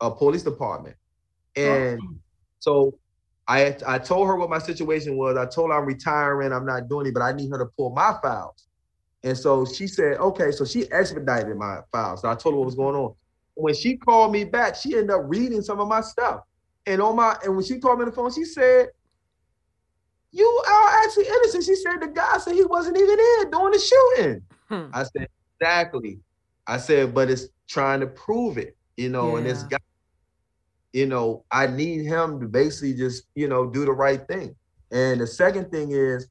[0.00, 0.96] a police department.
[1.54, 2.00] And
[2.60, 2.98] so
[3.48, 5.36] I I told her what my situation was.
[5.36, 7.90] I told her I'm retiring, I'm not doing it, but I need her to pull
[7.90, 8.66] my files.
[9.24, 12.22] And so she said, okay, so she expedited my files.
[12.22, 13.14] So I told her what was going on.
[13.54, 16.42] When she called me back, she ended up reading some of my stuff.
[16.86, 18.88] And on my and when she called me on the phone, she said,
[20.30, 21.64] You are actually innocent.
[21.64, 24.42] She said the guy said he wasn't even in doing the shooting.
[24.68, 24.90] Hmm.
[24.92, 25.28] I said,
[25.60, 26.20] exactly.
[26.66, 29.68] I said, but it's trying to prove it, you know, and this Yeah.
[29.70, 29.78] guy,
[30.92, 34.54] you know, I need him to basically just, you know, do the right thing.
[34.90, 36.28] And the second thing is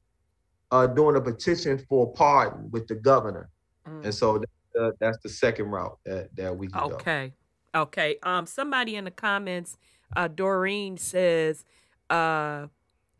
[0.70, 3.48] uh doing a petition for pardon with the governor.
[3.86, 4.04] Mm.
[4.04, 4.42] And so
[4.78, 6.96] uh, that's the second route that, that we can go.
[6.96, 7.32] Okay.
[7.74, 8.16] Okay.
[8.22, 9.76] Um somebody in the comments,
[10.16, 11.64] uh Doreen says
[12.10, 12.66] uh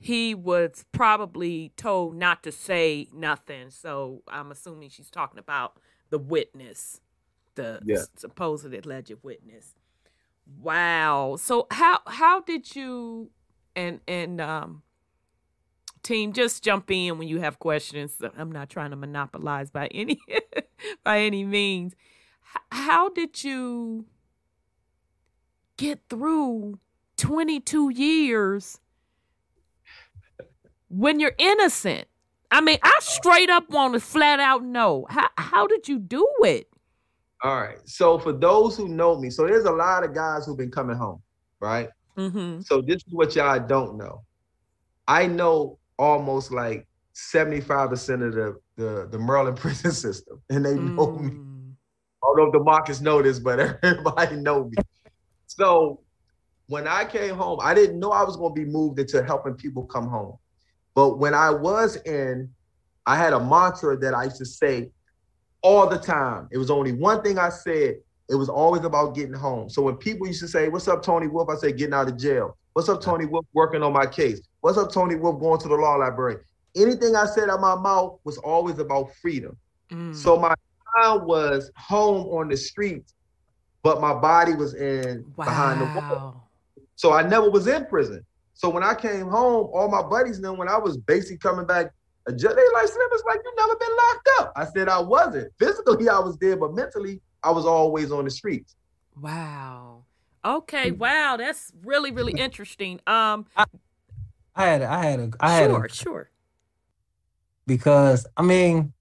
[0.01, 3.71] he was probably told not to say nothing.
[3.71, 5.79] So I'm assuming she's talking about
[6.11, 7.01] the witness,
[7.55, 8.03] the Yeah.
[8.17, 9.75] supposed alleged witness.
[10.61, 11.37] Wow.
[11.39, 13.31] So how how did you
[13.77, 14.83] and and um
[16.03, 18.21] team just jump in when you have questions.
[18.37, 20.19] I'm not trying to monopolize by any
[21.05, 21.95] by any means.
[22.57, 24.07] H- how did you
[25.77, 26.79] get through
[27.19, 28.81] 22 years
[30.89, 32.09] when you're innocent?
[32.51, 35.07] I mean, I straight up want to flat out know.
[35.11, 36.69] How how did you do it?
[37.43, 37.79] All right.
[37.87, 40.97] So for those who know me, so there's a lot of guys who've been coming
[40.97, 41.23] home,
[41.61, 41.89] right?
[42.17, 42.61] Mm-hmm.
[42.61, 44.25] So this is what y'all don't know.
[45.07, 51.13] I know almost like 75% of the, the, the Maryland prison system, and they know
[51.13, 51.31] me.
[51.31, 51.73] Mm.
[52.23, 54.77] I don't know if Demarcus know this, but everybody know me.
[55.47, 56.01] So
[56.67, 59.55] when I came home, I didn't know I was going to be moved into helping
[59.55, 60.37] people come home.
[60.95, 62.51] But when I was in,
[63.07, 64.91] I had a mantra that I used to say
[65.63, 66.49] all the time.
[66.51, 67.97] It was only one thing I said.
[68.31, 69.71] It was always about getting home.
[69.71, 72.19] So when people used to say, "What's up, Tony Wolf?" I said, "Getting out of
[72.19, 73.45] jail." What's up, Tony Wolf?
[73.55, 74.41] Working on my case.
[74.61, 75.41] What's up, Tony Wolf?
[75.41, 76.37] Going to the law library.
[76.77, 79.57] Anything I said out my mouth was always about freedom.
[79.91, 80.15] Mm.
[80.15, 80.55] So my
[80.97, 83.15] mind was home on the streets,
[83.83, 86.49] but my body was in behind the wall.
[86.95, 88.25] So I never was in prison.
[88.55, 91.93] So when I came home, all my buddies knew when I was basically coming back,
[92.29, 94.53] a ju- they like Slim, it's like you never been locked up.
[94.57, 95.53] I said I wasn't.
[95.59, 98.77] Physically, I was there, but mentally, I was always on the streets.
[99.21, 100.05] Wow.
[100.45, 100.91] Okay.
[100.93, 101.37] Wow.
[101.39, 103.01] That's really, really interesting.
[103.07, 103.47] Um.
[103.57, 103.67] I
[104.67, 105.85] had I had a I had sure.
[105.85, 106.31] a, Sure.
[107.67, 108.93] because I mean,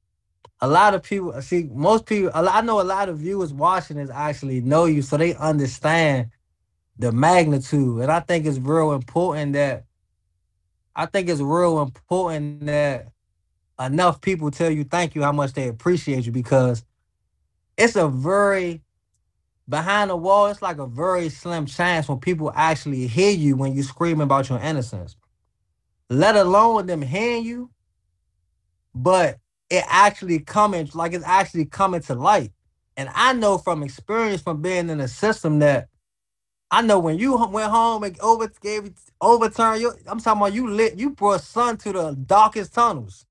[0.62, 2.32] a lot of people see most people.
[2.34, 5.36] a lot- I know a lot of viewers watching this actually know you, so they
[5.36, 6.30] understand
[7.00, 9.86] the magnitude, and I think it's real important that
[10.96, 13.10] I think it's real important that
[13.80, 16.84] enough people tell you thank you how much they appreciate you because
[17.78, 18.82] it's a very
[19.70, 23.76] behind the wall it's like a very slim chance when people actually hear you when
[23.76, 25.16] you scream about your innocence.
[26.10, 27.70] Let alone them hearing you
[28.96, 29.38] but
[29.70, 32.52] it actually coming like it's actually coming to light.
[32.96, 35.90] And i know from experience from being in the system that
[36.72, 40.68] i know when you went home and over gave overturned your i'm talking about you
[40.68, 43.26] lit you brought sun to the darkest tunnels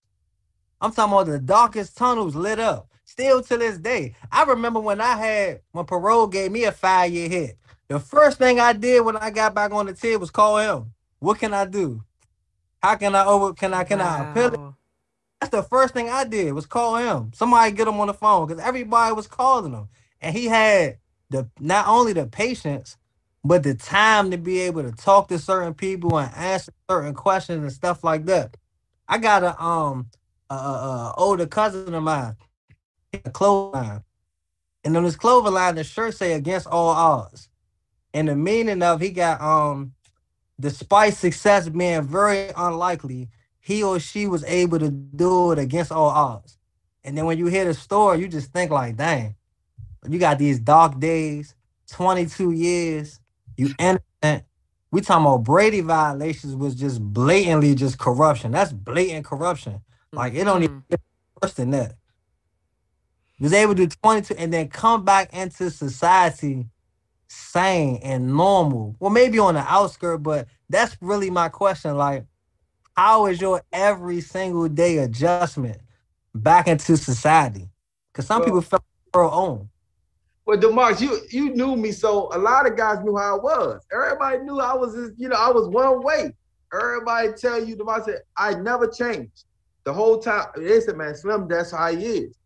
[0.87, 2.89] i'm talking about the darkest tunnels lit up.
[3.05, 4.17] Still to this day.
[4.33, 7.59] I remember when i had when parole gave me a five year hit.
[7.89, 10.93] The first thing i did when i got back on the tip was call him.
[11.21, 12.03] What can i do?
[12.83, 14.61] How can i over can i can i appeal it?
[15.41, 17.33] That's the first thing I did was call him.
[17.35, 19.89] Somebody get him on the phone because everybody was calling him,
[20.21, 20.99] and he had
[21.31, 22.97] the not only the patience,
[23.45, 27.63] but the time to be able to talk to certain people and answer certain questions
[27.63, 28.57] and stuff like that.
[29.09, 30.09] I got a um
[30.51, 32.37] a, a, a older cousin of mine,
[33.13, 34.03] a clothesline,
[34.85, 37.49] and on his clothing line, the shirt say "Against all odds,"
[38.15, 39.93] and the meaning of he got um,
[40.61, 43.29] despite success being very unlikely,
[43.61, 46.59] he or she was able to do it against all odds.
[47.05, 49.37] And then when you hear the story, you just think like, dang,
[50.09, 51.55] you got these dark days,
[51.91, 53.21] 22 years,
[53.57, 54.45] you innocent.
[54.91, 58.53] We talking about Brady violations was just blatantly just corruption.
[58.53, 59.81] That's blatant corruption.
[60.17, 60.65] Like it don't mm-hmm.
[60.65, 61.01] even get
[61.43, 61.95] worse than that.
[63.39, 66.65] Was able to do 22 and then come back into society
[67.29, 68.97] sane and normal.
[68.99, 71.99] Well, maybe on the outskirt, but that's really my question.
[71.99, 72.25] Like,
[72.97, 75.77] how is your every single day adjustment
[76.35, 77.69] back into society?
[78.11, 79.69] Because some Well- people felt their own.
[80.47, 83.83] Well, Demarcus, you you knew me, so a lot of guys knew how I was.
[83.93, 86.33] Everybody knew I was, just, you know, I was one way.
[86.73, 89.45] Everybody tell you, Demarcus, said, I never changed
[89.87, 90.49] the whole time.
[90.57, 92.37] They said, man, Slim, that's how he is.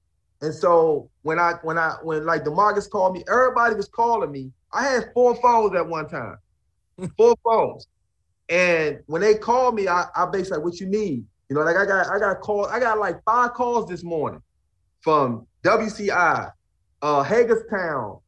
[0.43, 4.31] And so when I when I when like the Demarcus called me, everybody was calling
[4.31, 4.53] me.
[4.73, 6.37] I had four phones at one time,
[7.17, 7.89] four phones.
[8.49, 11.25] And when they called me, I, I basically like, what you need?
[11.49, 14.43] You know, like I got I got calls, I got like five calls this morning
[15.01, 16.53] from WCI,
[17.03, 18.19] uh Hagerstown,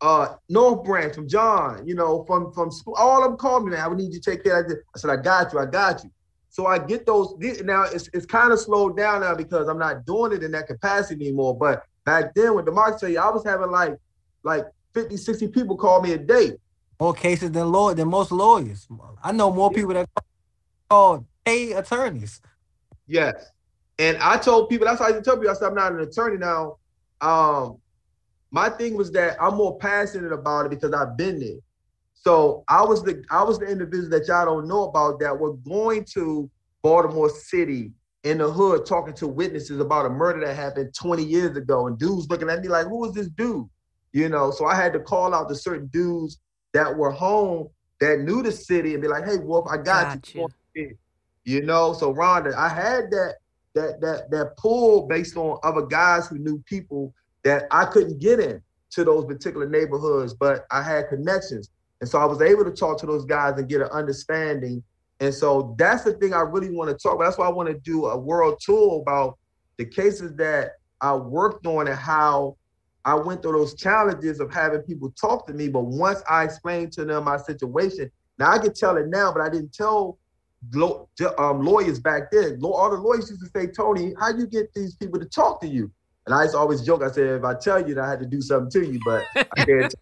[0.00, 2.94] uh North Branch from John, you know, from from school.
[2.98, 3.80] All of them called me, man.
[3.80, 4.78] I would need you to take care of this.
[4.94, 6.10] I said, I got you, I got you.
[6.50, 10.06] So I get those now it's it's kind of slowed down now because I'm not
[10.06, 11.56] doing it in that capacity anymore.
[11.56, 13.96] But back then when Demarcus tell you, I was having like
[14.42, 16.52] like 50, 60 people call me a day.
[16.98, 18.88] More cases than law than most lawyers.
[19.22, 20.08] I know more people that
[20.88, 22.40] call pay attorneys.
[23.06, 23.50] Yes.
[23.98, 25.92] And I told people, that's why I used to tell people, I said, I'm not
[25.92, 26.76] an attorney now.
[27.20, 27.78] Um,
[28.50, 31.58] my thing was that I'm more passionate about it because I've been there.
[32.20, 35.54] So I was the I was the individual that y'all don't know about that were
[35.54, 36.50] going to
[36.82, 37.92] Baltimore City
[38.24, 41.86] in the hood talking to witnesses about a murder that happened 20 years ago.
[41.86, 43.68] And dudes looking at me like, who is this dude?
[44.12, 46.38] You know, so I had to call out the certain dudes
[46.72, 47.68] that were home
[48.00, 50.34] that knew the city and be like, hey, Wolf, I got, Got
[50.74, 50.96] you.
[51.44, 53.36] You know, so Rhonda, I had that
[53.74, 57.14] that that that pull based on other guys who knew people
[57.44, 58.60] that I couldn't get in
[58.90, 61.70] to those particular neighborhoods, but I had connections.
[62.00, 64.82] And so I was able to talk to those guys and get an understanding.
[65.20, 67.24] And so that's the thing I really want to talk about.
[67.24, 69.38] That's why I want to do a world tour about
[69.76, 72.56] the cases that I worked on and how
[73.04, 75.68] I went through those challenges of having people talk to me.
[75.68, 79.42] But once I explained to them my situation, now I can tell it now, but
[79.42, 80.18] I didn't tell
[81.38, 82.60] um, lawyers back then.
[82.62, 85.60] All the lawyers used to say, Tony, how do you get these people to talk
[85.62, 85.90] to you?
[86.26, 87.02] And I used to always joke.
[87.02, 89.24] I said, if I tell you that I had to do something to you, but
[89.34, 89.94] I can't.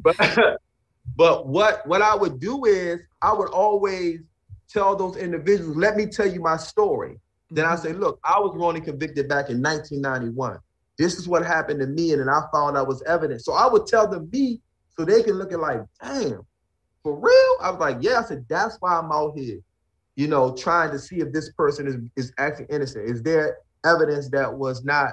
[0.00, 0.16] But
[1.14, 4.20] but what what I would do is I would always
[4.68, 7.20] tell those individuals, let me tell you my story.
[7.50, 10.58] Then I say, look, I was wrongly convicted back in 1991.
[10.98, 13.44] This is what happened to me, and then I found out was evidence.
[13.44, 14.60] So I would tell them me
[14.96, 16.40] so they can look at like, damn,
[17.04, 17.56] for real?
[17.60, 18.20] I was like, yeah.
[18.20, 19.60] I said, that's why I'm out here,
[20.16, 23.08] you know, trying to see if this person is is actually innocent.
[23.08, 25.12] Is there evidence that was not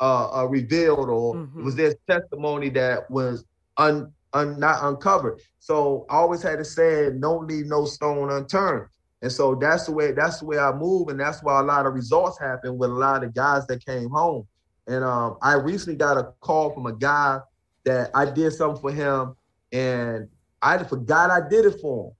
[0.00, 1.62] uh, uh revealed, or Mhm.
[1.62, 3.44] was there testimony that was
[3.76, 5.40] un, un not uncovered?
[5.58, 8.88] So I always had to say, don't leave no stone unturned.
[9.22, 11.86] And so that's the way that's the way I move, and that's why a lot
[11.86, 14.46] of results happen with a lot of guys that came home.
[14.86, 17.40] And um, I recently got a call from a guy
[17.84, 19.34] that I did something for him,
[19.72, 20.28] and
[20.62, 22.12] I forgot I did it for him.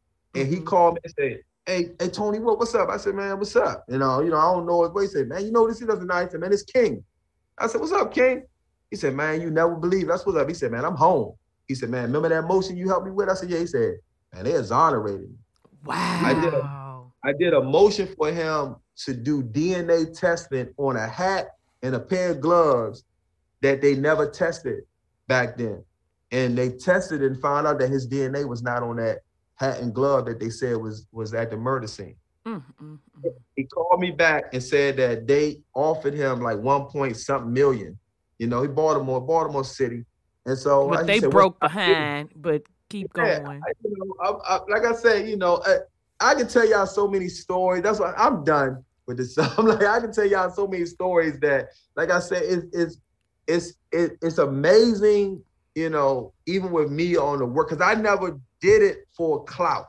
[0.43, 0.67] And he Mhm.
[0.67, 3.85] called me and said, "Hey, hey, Tony, what, what's up?" I said, "Man, what's up?"
[3.89, 5.05] You know, you know, I don't know his way.
[5.05, 7.05] He said, "Man, you know this he doesn't nice." I said, "Man, it's King."
[7.59, 8.45] I said, "What's up, King?"
[8.91, 11.35] He said, "Man, you never believe that's what's up." He said, "Man, I'm home."
[11.69, 13.97] He said, "Man, remember that motion you helped me with?" I said, "Yeah." He said,
[14.35, 15.37] "Man, they exonerated me."
[16.35, 17.13] did a- Wow.
[17.25, 21.51] I did a motion for him to do DNA testing on a hat
[21.83, 23.05] and a pair of gloves
[23.61, 24.85] that they never tested
[25.27, 25.85] back then.
[26.31, 29.19] And they tested and found out that his DNA was not on that
[29.57, 32.17] hat and glove that they said was was at the murder scene.
[32.47, 33.31] Mm, mm, mm.
[33.57, 37.99] He called me back and said that they offered him like one point something million.
[38.39, 40.05] You know, he Baltimore, Baltimore City.
[40.49, 43.63] And so But he they said, broke up?" behind, but keep Yeah, going.
[43.63, 44.15] I- you know,
[44.49, 45.77] I, I, like I said, you know, I,
[46.21, 47.83] I can tell y'all so many stories.
[47.83, 49.37] That's why I'm done with this.
[49.59, 52.97] I'm like, I can tell y'all so many stories that, like I said, it's it's
[53.47, 55.43] it's it, it's amazing.
[55.75, 59.87] You know, even with me on the work, because I never did it for clout.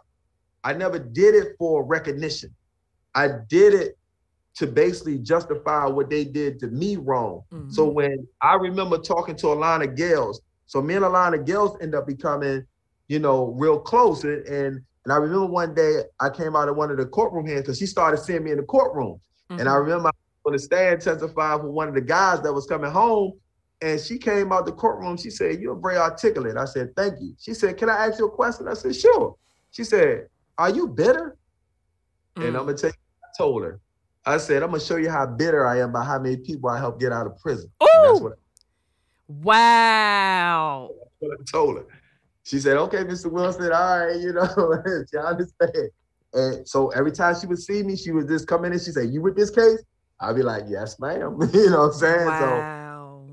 [0.64, 2.54] I never did it for recognition.
[3.16, 3.98] I did it
[4.58, 7.44] to basically justify what they did to me wrong.
[7.52, 7.72] Mhm.
[7.74, 12.06] So when I remember talking to Alana Gales, so me and Alana Gales end up
[12.06, 12.64] becoming,
[13.08, 14.24] you know, real close.
[14.24, 17.48] And and, and I remember one day I came out of one of the courtroom
[17.48, 19.20] here because she started seeing me in the courtroom.
[19.50, 19.80] And I Mhm.
[19.80, 22.92] remember I was on the stand testifying for one of the guys that was coming
[22.92, 23.34] home.
[23.82, 25.18] And she came out the courtroom.
[25.18, 26.56] She said, You're very articulate.
[26.56, 27.34] I said, Thank you.
[27.40, 28.68] She said, Can I ask you a question?
[28.68, 29.36] I said, Sure.
[29.72, 30.28] She said,
[30.60, 31.36] Are you bitter?
[32.36, 32.68] And I'm Mm.
[32.68, 33.80] gonna tell you, what I told her.
[34.24, 36.78] I said, I'm gonna show you how bitter I am by how many people I
[36.78, 37.72] helped get out of prison.
[37.84, 38.34] Ooh.
[39.28, 40.19] Wow.
[41.20, 41.86] What I told her.
[42.44, 43.32] She said, Okay, Mr.
[43.32, 44.48] Wilson, all right, you know,
[45.12, 45.90] she understand.
[46.34, 48.92] And so every time she would see me, she would just come in and she
[48.92, 49.84] say, You with this case?
[50.22, 51.38] I'd be like, Yes, ma'am.
[51.54, 52.36] you know what I'm saying?
[52.40, 52.80] So Wow.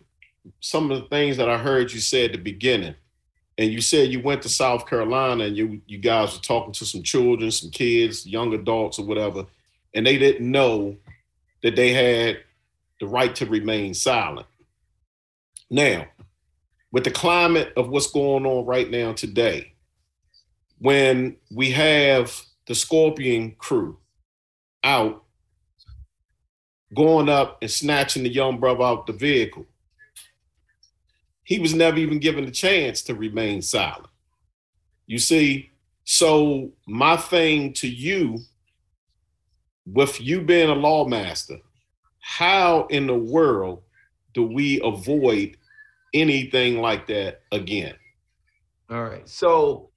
[0.59, 2.95] some of the things that I heard you say at the beginning.
[3.57, 6.85] And you said you went to South Carolina and you you guys were talking to
[6.85, 9.45] some children, some kids, young adults or whatever,
[9.93, 10.95] and they didn't know
[11.61, 12.39] that they had
[12.99, 14.47] the right to remain silent.
[15.69, 16.07] Now,
[16.91, 19.73] with the climate of what's going on right now today,
[20.79, 23.97] when we have the Scorpion crew
[24.83, 25.23] out
[26.93, 29.65] going up and snatching the young brother out the vehicle,
[31.43, 34.07] he was never even given the chance to remain silent.
[35.07, 35.71] You see,
[36.03, 38.39] so my thing to you
[39.85, 41.59] with you being a lawmaster,
[42.19, 43.81] how in the world
[44.33, 45.57] do we avoid
[46.13, 47.95] anything like that again?
[48.89, 49.27] All right.
[49.27, 49.89] So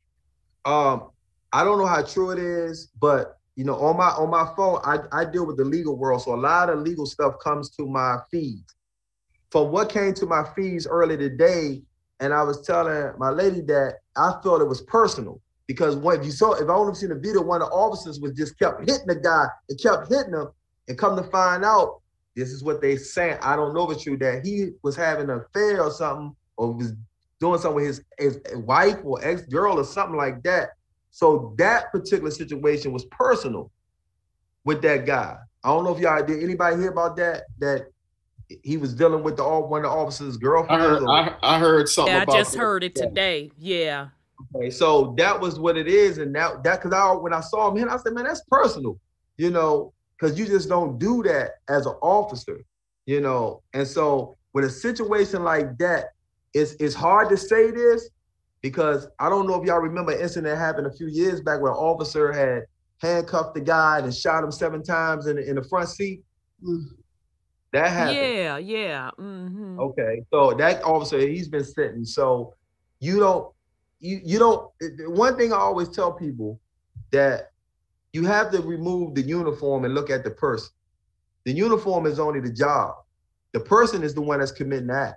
[0.65, 1.11] um
[1.53, 4.81] I don't know how true it is, but you know, on my on my phone,
[4.85, 6.23] I, I deal with the legal world.
[6.23, 8.75] So a lot of legal stuff comes to my feeds.
[9.51, 11.83] From what came to my feeds early today,
[12.21, 16.31] and I was telling my lady that I thought it was personal because when you
[16.31, 19.07] saw if I only seen the video, one of the officers was just kept hitting
[19.07, 20.49] the guy and kept hitting him,
[20.89, 22.01] and come to find out,
[22.35, 23.39] this is what they saying.
[23.41, 26.73] I don't know if it's true that he was having an affair or something, or
[26.73, 26.93] was
[27.41, 30.71] doing something with his, his wife or ex-girl or something like that.
[31.15, 33.71] So that particular situation was personal
[34.65, 35.37] with that guy.
[35.63, 37.45] I don't know if y'all did anybody hear about that?
[37.61, 37.87] That
[38.65, 41.89] he was dealing with the one of the officers' I heard, or- I, I heard
[41.89, 42.59] something Yeah, I just that.
[42.59, 43.53] heard it today.
[43.57, 44.09] Yeah.
[44.57, 47.71] Okay, so that was what it is, and that that because I when I saw
[47.71, 48.99] him hit, I said, man, that's personal,
[49.37, 52.61] you know, because you just don't do that as an officer,
[53.07, 53.63] you know.
[53.73, 56.07] And so with a situation like that,
[56.55, 58.11] it's it's hard to say this
[58.65, 61.61] because I don't know if y'all remember an incident that happened a few years back
[61.61, 62.63] where an officer had
[62.99, 66.23] handcuffed the guy and shot him seven times in the, in the front seat.
[66.67, 66.87] Mm.
[67.75, 68.17] That happened.
[68.17, 69.11] Yeah, yeah.
[69.19, 72.07] hmm Okay, so that officer he's been sitting.
[72.07, 72.55] So
[73.01, 73.53] you don't
[74.01, 74.71] you you don't.
[75.09, 76.59] One thing I always tell people
[77.13, 77.51] that
[78.15, 80.71] you have to remove the uniform and look at the person.
[81.45, 82.95] The uniform is only the job.
[83.53, 85.17] The person is the one that's committing that.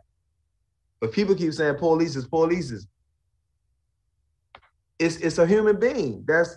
[1.00, 2.88] But people keep saying police is police is.
[5.00, 6.56] It's it's a human being that's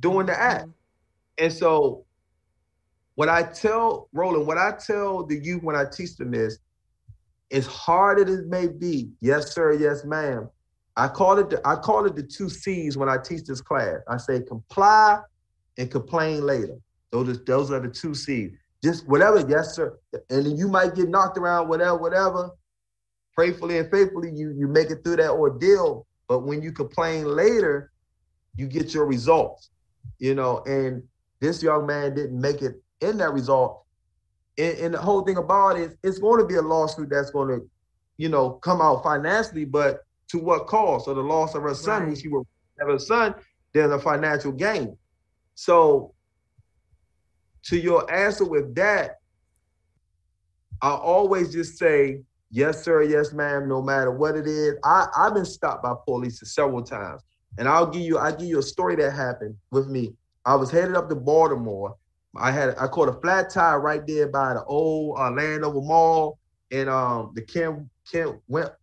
[0.00, 0.64] doing the act.
[0.64, 1.44] Mm-hmm.
[1.44, 2.04] And so
[3.14, 6.58] what I tell Roland, what I tell the youth when I teach them is,
[7.50, 10.48] as hard as it may be, yes, sir, yes, ma'am.
[10.96, 13.96] I call it the, I call it the two C's when I teach this class.
[14.08, 15.20] I say comply
[15.78, 16.76] and complain later.
[17.10, 18.52] Those are, those are the two C's.
[18.82, 19.98] Just whatever, yes, sir.
[20.30, 22.50] And then you might get knocked around, whatever, whatever.
[23.38, 26.06] Prayfully and faithfully, you you make it through that ordeal.
[26.32, 27.92] But when you complain later,
[28.56, 29.68] you get your results.
[30.18, 31.02] You know, and
[31.40, 33.84] this young man didn't make it in that result.
[34.56, 37.30] And, and the whole thing about it is it's going to be a lawsuit that's
[37.30, 37.68] going to,
[38.16, 41.04] you know, come out financially, but to what cost?
[41.04, 42.16] So the loss of her son, right.
[42.16, 42.46] she will
[42.80, 43.34] have a son,
[43.74, 44.96] then a financial gain.
[45.54, 46.14] So
[47.64, 49.18] to your answer with that,
[50.80, 52.22] I always just say,
[52.52, 54.74] yes, sir, yes, ma'am, no matter what it is.
[54.84, 57.22] I, I've been stopped by police several times.
[57.58, 60.14] And I'll give you, I'll give you a story that happened with me.
[60.44, 61.96] I was headed up to Baltimore.
[62.36, 66.38] I had I caught a flat tire right there by the old uh, Landover Mall
[66.70, 68.40] and um the Kim Kim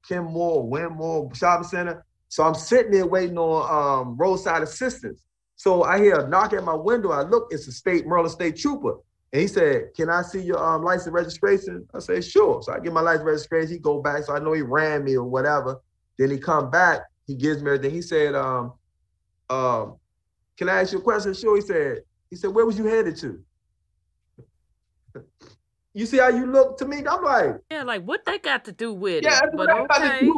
[0.08, 2.06] Kim Moore Winmore Shopping Center.
[2.28, 5.24] So I'm sitting there waiting on um, roadside assistance.
[5.56, 7.12] So I hear a knock at my window.
[7.12, 8.98] I look, it's a state Maryland State Trooper.
[9.32, 11.88] And he said, Can I see your um, license registration?
[11.94, 12.62] I said, Sure.
[12.64, 13.74] So I get my license registration.
[13.74, 14.24] He go back.
[14.24, 15.82] So I know he ran me or whatever.
[16.18, 17.02] Then he come back.
[17.28, 17.92] He gives me everything.
[17.92, 18.74] He said, um,
[19.50, 19.98] um,
[20.58, 21.34] Can I ask you a question?
[21.34, 21.56] Sure.
[21.56, 22.00] He said,
[22.30, 23.44] He said, Where was you headed to?
[25.94, 27.04] you see how you look to me?
[27.08, 29.52] I'm like, Yeah, like what that got to do with yeah, it?
[29.56, 30.32] But okay.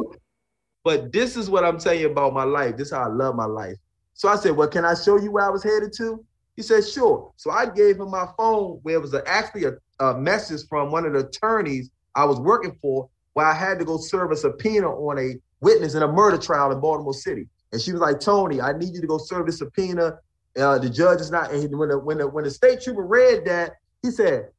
[0.83, 2.75] But this is what I'm telling you about my life.
[2.75, 3.77] This is how I love my life.
[4.15, 6.25] So I said, Well, can I show you where I was headed to?
[6.61, 7.33] He said, Sure.
[7.37, 10.91] So I gave him my phone where it was a, actually a, a message from
[10.91, 14.35] one of the attorneys I was working for where I had to go serve a
[14.35, 17.47] subpoena on a witness in a murder trial in Baltimore City.
[17.71, 20.19] And she was like, Tony, I need you to go serve the subpoena.
[20.55, 21.51] Uh, the judge is not.
[21.51, 23.71] And when the, when the when the state trooper read that,
[24.03, 24.49] he said,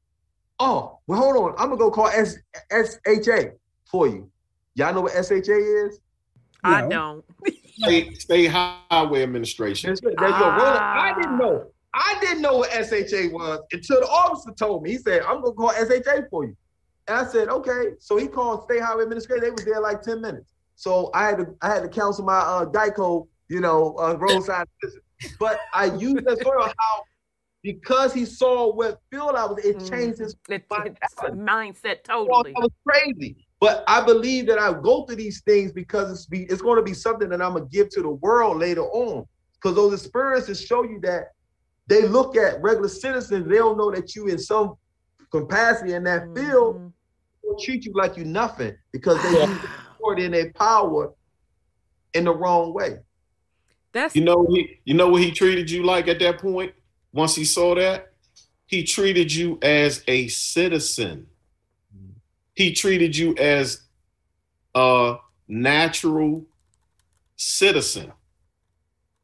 [0.59, 1.51] "Oh, well, hold on.
[1.57, 2.37] I'm gonna go call S
[2.73, 3.51] SHA
[3.89, 4.29] for you.
[4.75, 6.01] Y'all know what SHA is?
[6.65, 7.25] I don't.
[7.79, 9.95] State, State Highway Administration.
[10.03, 10.21] There you go.
[10.21, 11.72] I didn't know.
[11.95, 14.93] I didn't know what SHA was until the officer told me.
[14.93, 16.57] He said, I'm gonna call SHA for you.
[17.09, 17.90] And I said, okay.
[17.99, 19.43] So he called State Highway Administration.
[19.43, 20.53] They was there like 10 minutes.
[20.76, 24.66] So I had to I had to cancel my uh Geico, you know, uh, roadside
[24.82, 25.03] visit.
[25.38, 27.03] But I used that story of how
[27.62, 29.88] because he saw what field I was, it mm-hmm.
[29.88, 32.53] changed his it, mindset totally.
[32.53, 33.36] That was crazy.
[33.61, 36.82] But I believe that I go through these things because it's be it's going to
[36.82, 39.26] be something that I'm gonna give to the world later on.
[39.55, 41.28] Because those experiences show you that
[41.93, 44.74] they look at regular citizens, they don't know that you in some
[45.30, 46.51] capacity in that mm-hmm.
[46.51, 46.93] field
[47.43, 49.59] will treat you like you nothing because they use
[50.01, 51.12] it in their power
[52.14, 52.99] in the wrong way.
[53.93, 56.72] That's you know he you know what he treated you like at that point
[57.12, 58.12] once he saw that
[58.64, 61.26] he treated you as a citizen
[62.55, 63.82] he treated you as
[64.74, 65.16] a
[65.49, 66.45] natural
[67.36, 68.12] citizen.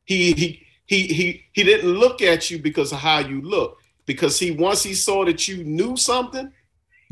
[0.04, 3.78] He he he he he didn't look at you because of how you look.
[4.06, 6.50] Because he once he saw that you knew something,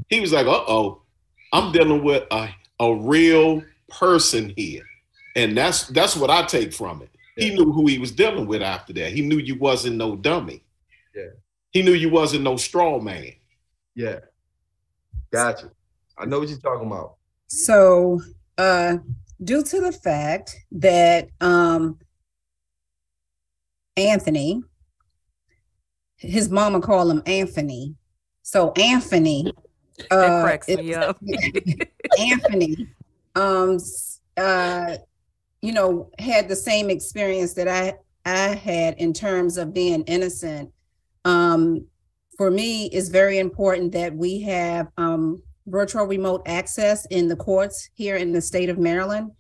[0.08, 1.02] he was like, "Uh-oh,
[1.52, 2.48] I'm dealing with a,
[2.80, 4.82] a real person here."
[5.36, 7.10] And that's that's what I take from it.
[7.36, 7.44] Yeah.
[7.44, 9.12] He knew who he was dealing with after that.
[9.12, 10.64] He knew you wasn't no dummy.
[11.14, 11.32] Yeah.
[11.70, 13.32] He knew you wasn't no straw man.
[13.94, 14.20] Yeah.
[15.30, 15.70] Gotcha.
[16.16, 17.16] I know what you're talking about.
[17.48, 18.22] So,
[18.56, 18.96] uh,
[19.44, 21.98] due to the fact that um,
[23.96, 24.62] Anthony,
[26.16, 27.94] his mama called him Anthony.
[28.42, 29.52] So Anthony,
[30.10, 31.18] uh, cracks me up.
[32.18, 32.88] Anthony,
[33.34, 33.78] um,
[34.36, 34.96] uh,
[35.62, 37.94] you know, had the same experience that I
[38.24, 40.72] I had in terms of being innocent.
[41.24, 41.86] Um,
[42.36, 47.88] for me, it's very important that we have um, virtual remote access in the courts
[47.94, 49.30] here in the state of Maryland.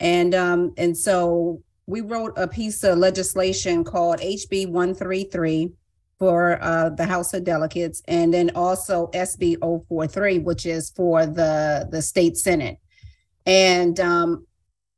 [0.00, 5.72] And um, and so we wrote a piece of legislation called HB 133
[6.18, 9.58] for uh, the House of Delegates, and then also SB
[9.88, 12.78] 043, which is for the, the state Senate.
[13.44, 14.46] And um,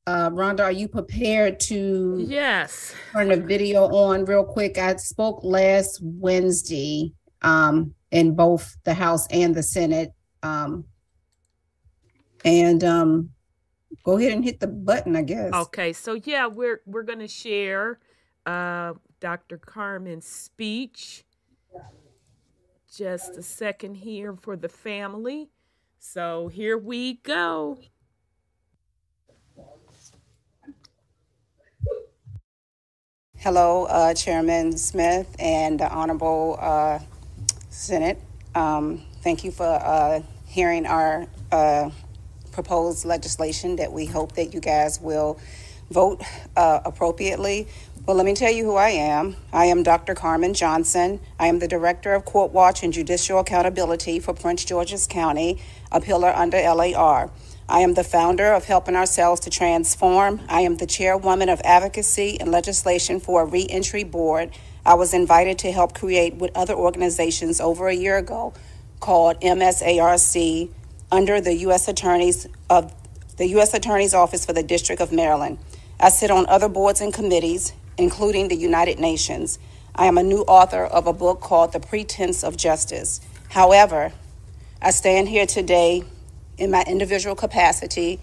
[0.06, 4.78] uh, Rhonda, are you prepared to yes turn the video on real quick?
[4.78, 7.12] I spoke last Wednesday
[7.42, 10.12] um, in both the House and the Senate
[10.42, 10.84] um,
[12.44, 13.30] and um,
[14.08, 15.52] go ahead and hit the button, I guess.
[15.52, 17.98] Okay, so yeah, we're we're gonna share
[18.46, 19.58] uh, Dr.
[19.58, 21.24] Carmen's speech.
[22.90, 25.50] Just a second here for the family.
[25.98, 27.78] So here we go.
[33.36, 36.98] Hello, uh, Chairman Smith and the Honorable uh,
[37.68, 38.18] Senate.
[38.54, 41.90] Um, thank you for uh, hearing our uh,
[42.52, 45.38] proposed legislation that we hope that you guys will
[45.90, 46.22] vote
[46.56, 47.68] uh, appropriately.
[48.06, 49.36] Well, let me tell you who I am.
[49.52, 50.14] I am Dr.
[50.14, 51.20] Carmen Johnson.
[51.38, 55.60] I am the Director of Court Watch and Judicial Accountability for Prince George's County,
[55.92, 57.30] a pillar under LAR.
[57.68, 60.40] I am the founder of Helping Ourselves to Transform.
[60.48, 64.52] I am the chairwoman of Advocacy and Legislation for a Reentry Board.
[64.86, 68.54] I was invited to help create with other organizations over a year ago
[69.00, 70.70] called MSARC
[71.10, 71.88] under the U.S.
[71.88, 72.94] Attorney's of
[73.36, 73.72] the U.S.
[73.72, 75.58] Attorney's Office for the District of Maryland.
[76.00, 79.58] I sit on other boards and committees, including the United Nations.
[79.94, 83.20] I am a new author of a book called The Pretense of Justice.
[83.48, 84.12] However,
[84.82, 86.04] I stand here today
[86.56, 88.20] in my individual capacity,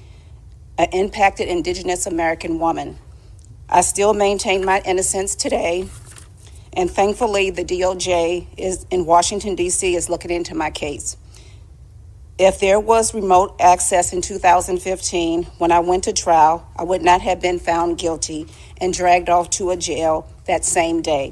[0.78, 2.98] an impacted Indigenous American woman.
[3.70, 5.90] I still maintain my innocence today,
[6.74, 11.18] and thankfully, the DOJ is in Washington, D.C., is looking into my case.
[12.38, 17.22] If there was remote access in 2015 when I went to trial, I would not
[17.22, 18.48] have been found guilty
[18.82, 21.32] and dragged off to a jail that same day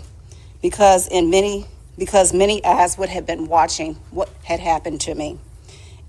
[0.61, 1.65] because in many
[1.97, 5.39] because many eyes would have been watching what had happened to me.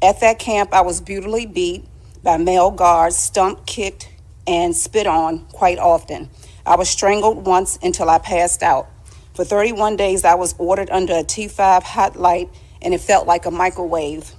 [0.00, 1.84] At that camp, I was brutally beat
[2.22, 4.08] by male guards, stumped, kicked,
[4.46, 6.30] and spit on quite often.
[6.64, 8.86] I was strangled once until I passed out.
[9.34, 12.48] For 31 days, I was ordered under a T5 hot light,
[12.80, 14.32] and it felt like a microwave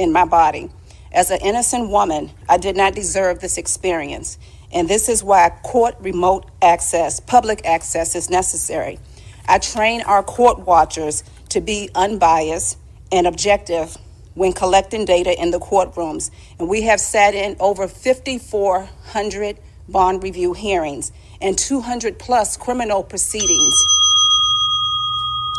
[0.00, 0.70] in my body.
[1.12, 4.38] As an innocent woman, I did not deserve this experience,
[4.72, 8.98] and this is why court remote access, public access, is necessary.
[9.46, 12.78] I train our court watchers to be unbiased
[13.12, 13.98] and objective
[14.34, 20.54] when collecting data in the courtrooms, and we have sat in over 5,400 bond review
[20.54, 23.74] hearings and 200 plus criminal proceedings.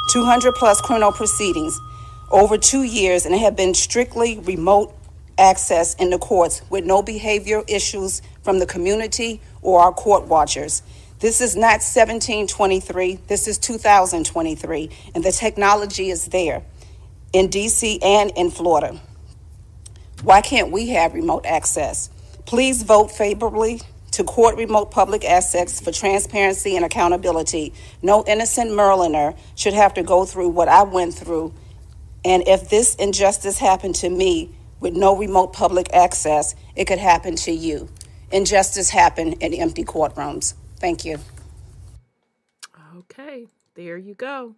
[0.10, 1.80] 200 plus criminal proceedings
[2.32, 4.96] over two years and have been strictly remote
[5.38, 10.82] access in the courts with no behavior issues from the community or our court watchers.
[11.20, 16.64] This is not 1723, this is 2023, and the technology is there
[17.34, 19.00] in DC and in Florida.
[20.24, 22.10] Why can't we have remote access?
[22.46, 27.74] Please vote favorably to court remote public access for transparency and accountability.
[28.02, 31.54] No innocent Marylander should have to go through what I went through
[32.24, 37.36] and if this injustice happened to me with no remote public access, it could happen
[37.38, 37.90] to you.
[38.32, 40.54] Injustice happen in empty courtrooms.
[40.78, 41.20] Thank you.
[42.98, 44.56] Okay, there you go.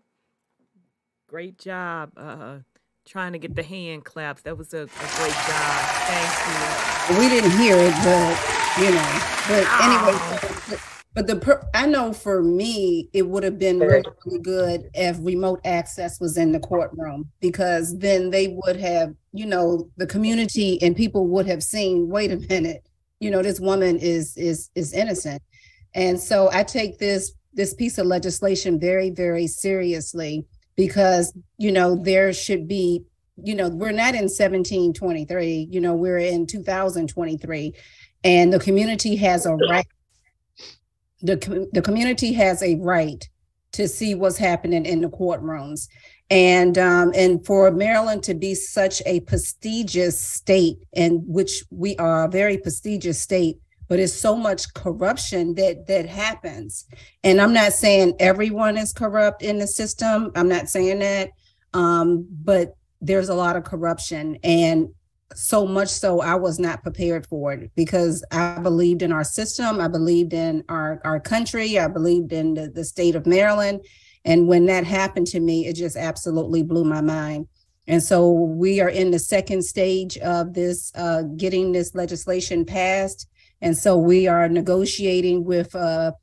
[1.28, 2.60] Great job uh,
[3.06, 4.42] trying to get the hand claps.
[4.44, 5.82] That was a, a great job.
[6.08, 7.20] Thank you.
[7.20, 8.38] We didn't hear it, but
[8.80, 9.20] you know.
[9.48, 10.80] But anyway,
[11.14, 15.18] but the per- I know for me, it would have been really, really good if
[15.22, 20.82] remote access was in the courtroom because then they would have, you know, the community
[20.82, 22.10] and people would have seen.
[22.10, 22.88] Wait a minute,
[23.20, 25.42] you know, this woman is is is innocent,
[25.94, 30.46] and so I take this this piece of legislation very very seriously
[30.76, 33.04] because you know there should be
[33.44, 37.74] you know we're not in 1723 you know we're in 2023
[38.24, 39.86] and the community has a right
[41.24, 43.28] the, the community has a right
[43.72, 45.88] to see what's happening in the courtrooms.
[46.30, 52.26] And um, and for Maryland to be such a prestigious state, in which we are
[52.26, 53.58] a very prestigious state,
[53.88, 56.86] but it's so much corruption that that happens.
[57.24, 60.32] And I'm not saying everyone is corrupt in the system.
[60.36, 61.32] I'm not saying that,
[61.74, 64.90] um, but there's a lot of corruption, and
[65.36, 69.80] so much so I was not prepared for it because I believed in our system,
[69.80, 73.86] I believed in our, our country, I believed in the, the state of Maryland.
[74.26, 77.48] And when that happened to me, it just absolutely blew my mind.
[77.88, 83.28] And so we are in the second stage of this, uh, getting this legislation passed.
[83.62, 86.14] And so we are negotiating with uh,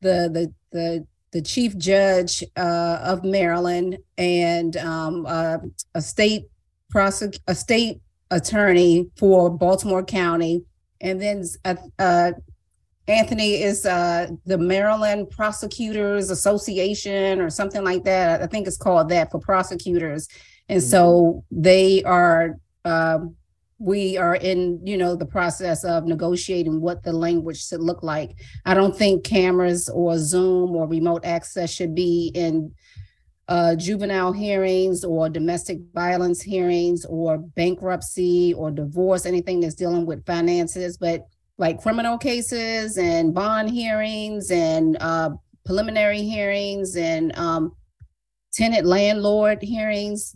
[0.00, 5.58] the, the, the, the chief judge uh, of Maryland and um, uh,
[5.94, 6.44] a state
[6.92, 8.00] prosec- a state
[8.30, 10.64] attorney for Baltimore County.
[11.00, 12.32] And then uh, uh,
[13.08, 18.42] Anthony is uh, the Maryland Prosecutors Association or something like that.
[18.42, 20.28] I think it's called that for prosecutors.
[20.68, 20.90] And mm-hmm.
[20.90, 23.36] so they are, um,
[23.78, 28.34] we are in, you know, the process of negotiating what the language should look like.
[28.64, 32.72] I don't think cameras or Zoom or remote access should be in
[33.48, 40.26] uh, juvenile hearings or domestic violence hearings or bankruptcy or divorce, anything that's dealing with
[40.26, 41.26] finances, but
[41.58, 45.30] like criminal cases and bond hearings and uh,
[45.64, 47.72] preliminary hearings and um,
[48.52, 50.34] tenant landlord hearings,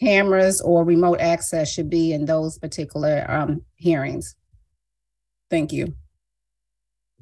[0.00, 4.34] cameras or remote access should be in those particular um, hearings.
[5.50, 5.94] Thank you.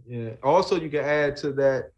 [0.07, 0.31] Yeah.
[0.43, 1.91] Also, you can add to that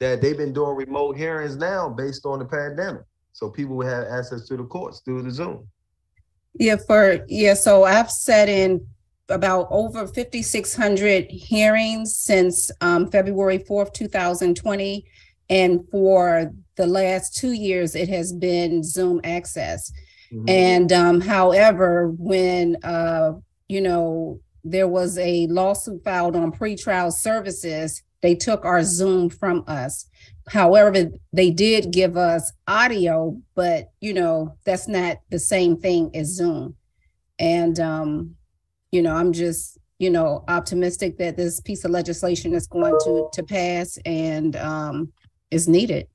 [0.00, 3.02] that they've been doing remote hearings now based on the pandemic.
[3.32, 5.66] So people will have access to the courts through the Zoom.
[6.54, 8.84] Yeah, for yeah, so I've sat in
[9.28, 15.04] about over 5,600 hearings since um, February 4th, 2020.
[15.50, 19.92] And for the last two years, it has been Zoom access.
[20.32, 20.48] Mm-hmm.
[20.48, 23.32] And um, however, when, uh,
[23.68, 29.64] you know, there was a lawsuit filed on pretrial services, they took our Zoom from
[29.66, 30.06] us.
[30.48, 36.28] However, they did give us audio, but you know, that's not the same thing as
[36.28, 36.76] Zoom.
[37.38, 38.34] And um,
[38.90, 43.28] you know, I'm just, you know, optimistic that this piece of legislation is going to
[43.32, 45.12] to pass and um
[45.50, 46.08] is needed.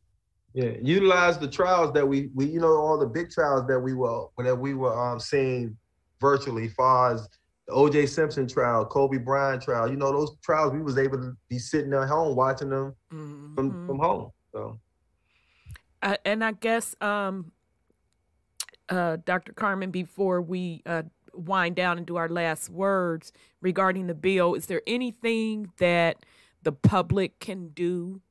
[0.53, 3.93] Yeah, utilize the trials that we we you know all the big trials that we
[3.93, 5.77] were that we were um seeing
[6.19, 7.27] virtually, far as
[7.73, 9.89] OJ Simpson trial, Kobe Bryant trial.
[9.89, 13.55] You know those trials we was able to be sitting at home watching them mm-hmm.
[13.55, 14.31] from from home.
[14.51, 14.79] So,
[16.01, 17.51] uh, and I guess um,
[18.89, 19.53] uh, Dr.
[19.53, 21.03] Carmen, before we uh,
[21.33, 26.17] wind down and do our last words regarding the bill, is there anything that
[26.61, 28.21] the public can do?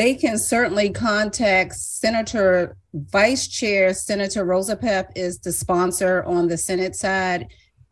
[0.00, 6.56] They can certainly contact Senator Vice Chair Senator Rosa Pepp is the sponsor on the
[6.56, 7.48] Senate side,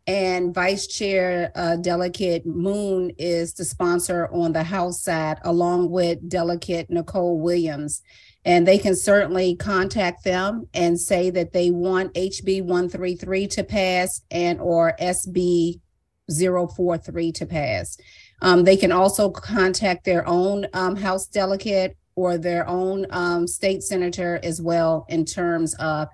[0.07, 6.27] and Vice Chair uh, Delegate Moon is the sponsor on the House side, along with
[6.27, 8.01] Delegate Nicole Williams.
[8.43, 14.21] And they can certainly contact them and say that they want HB 133 to pass
[14.31, 15.79] and or SB
[16.27, 17.97] 043 to pass.
[18.41, 23.81] Um, they can also contact their own um, House delegate or their own um, state
[23.81, 26.07] senator as well in terms of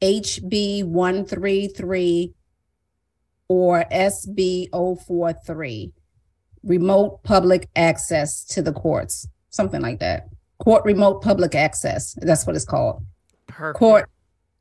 [0.00, 2.32] HB 133
[3.48, 4.68] or SB
[5.06, 5.92] 043,
[6.62, 10.28] remote public access to the courts, something like that
[10.58, 12.14] court remote public access.
[12.20, 13.04] That's what it's called.
[13.46, 13.78] Perfect.
[13.78, 14.10] Court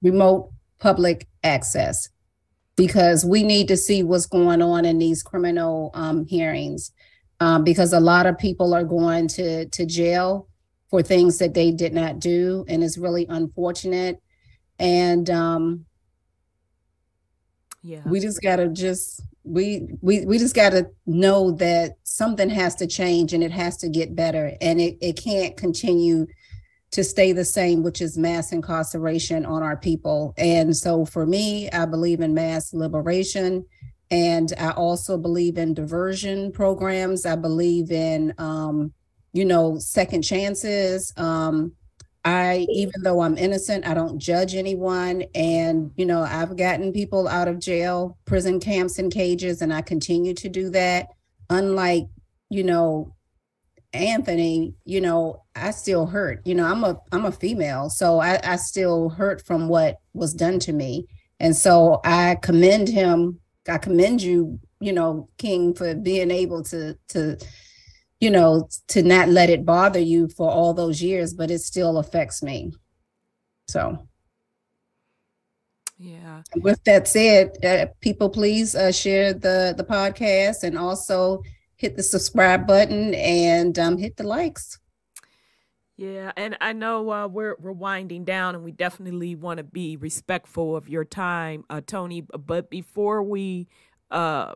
[0.01, 2.09] remote public access.
[2.75, 6.91] Because we need to see what's going on in these criminal um, hearings.
[7.39, 10.47] Um, because a lot of people are going to, to jail
[10.94, 12.64] for things that they did not do.
[12.68, 14.22] And it's really unfortunate.
[14.78, 15.86] And um,
[17.82, 22.48] yeah, we just got to just we we we just got to know that something
[22.48, 26.28] has to change and it has to get better and it, it can't continue
[26.91, 31.70] to stay the same which is mass incarceration on our people and so for me
[31.72, 33.66] i believe in mass liberation
[34.12, 38.94] and i also believe in diversion programs i believe in um,
[39.34, 41.73] you know second chances um,
[42.25, 45.25] I, even though I'm innocent, I don't judge anyone.
[45.36, 49.81] And, you know, I've gotten people out of jail, prison camps, and cages, and I
[49.81, 51.07] continue to do that.
[51.49, 52.05] Unlike,
[52.49, 53.13] you know,
[53.91, 56.41] Anthony, you know, I still hurt.
[56.45, 60.34] You know, I'm a I'm a female, so I, I still hurt from what was
[60.34, 61.05] done to me.
[61.39, 63.39] And so I commend him.
[63.67, 67.38] I commend you, you know, King, for being able to to
[68.24, 71.97] you know, to not let it bother you for all those years, but it still
[71.97, 72.71] affects me.
[73.67, 74.07] So.
[75.97, 76.43] Yeah.
[76.55, 81.43] With that said, uh, people please uh, share the the podcast and also
[81.76, 84.80] hit the subscribe button and um, hit the likes.
[85.97, 89.97] Yeah, and I know uh, we're we're winding down, and we definitely want to be
[89.97, 92.21] respectful of your time, uh, Tony.
[92.21, 93.67] But before we
[94.11, 94.53] uh,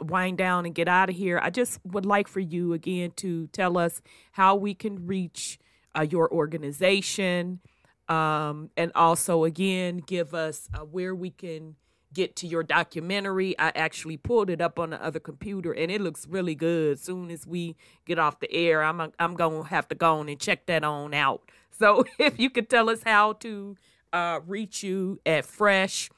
[0.00, 3.46] wind down and get out of here, I just would like for you again to
[3.48, 5.58] tell us how we can reach
[5.96, 7.60] uh, your organization,
[8.08, 11.76] um, and also again give us uh, where we can
[12.12, 13.58] get to your documentary.
[13.58, 16.98] I actually pulled it up on the other computer, and it looks really good.
[16.98, 17.76] Soon as we
[18.06, 21.14] get off the air, I'm I'm gonna have to go on and check that on
[21.14, 21.42] out.
[21.78, 23.76] So if you could tell us how to
[24.10, 26.08] uh, reach you at Fresh,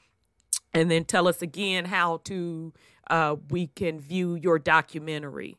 [0.73, 2.71] and then tell us again how to
[3.09, 5.57] uh, we can view your documentary?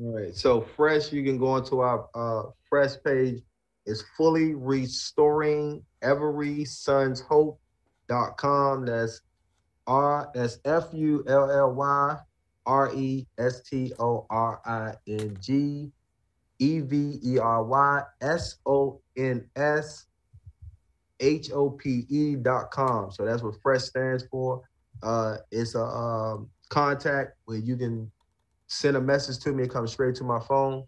[0.00, 0.34] All right.
[0.34, 3.42] So fresh, you can go into our uh, fresh page.
[3.86, 8.86] It's fully restoring every son's hope.com.
[8.86, 9.20] That's
[9.86, 12.16] R that's F U L L Y
[12.66, 15.90] R E S T O R I N G
[16.58, 20.06] E V E R Y S O N S
[21.18, 23.10] H O P E dot com.
[23.10, 24.62] So that's what fresh stands for.
[25.02, 28.10] Uh, it's a um, contact where you can
[28.66, 29.64] send a message to me.
[29.64, 30.84] It comes straight to my phone.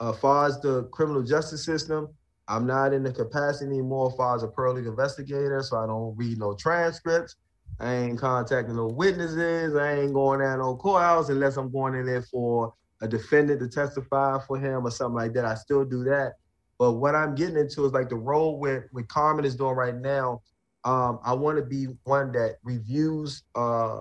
[0.00, 2.08] Uh, far as the criminal justice system,
[2.48, 6.38] I'm not in the capacity anymore far as a paralegal investigator, so I don't read
[6.38, 7.36] no transcripts.
[7.80, 9.74] I ain't contacting no witnesses.
[9.74, 13.68] I ain't going down no courthouse unless I'm going in there for a defendant to
[13.68, 15.44] testify for him or something like that.
[15.44, 16.34] I still do that.
[16.78, 19.94] But what I'm getting into is like the role with what Carmen is doing right
[19.94, 20.42] now.
[20.84, 24.00] Um, I want to be one that reviews uh,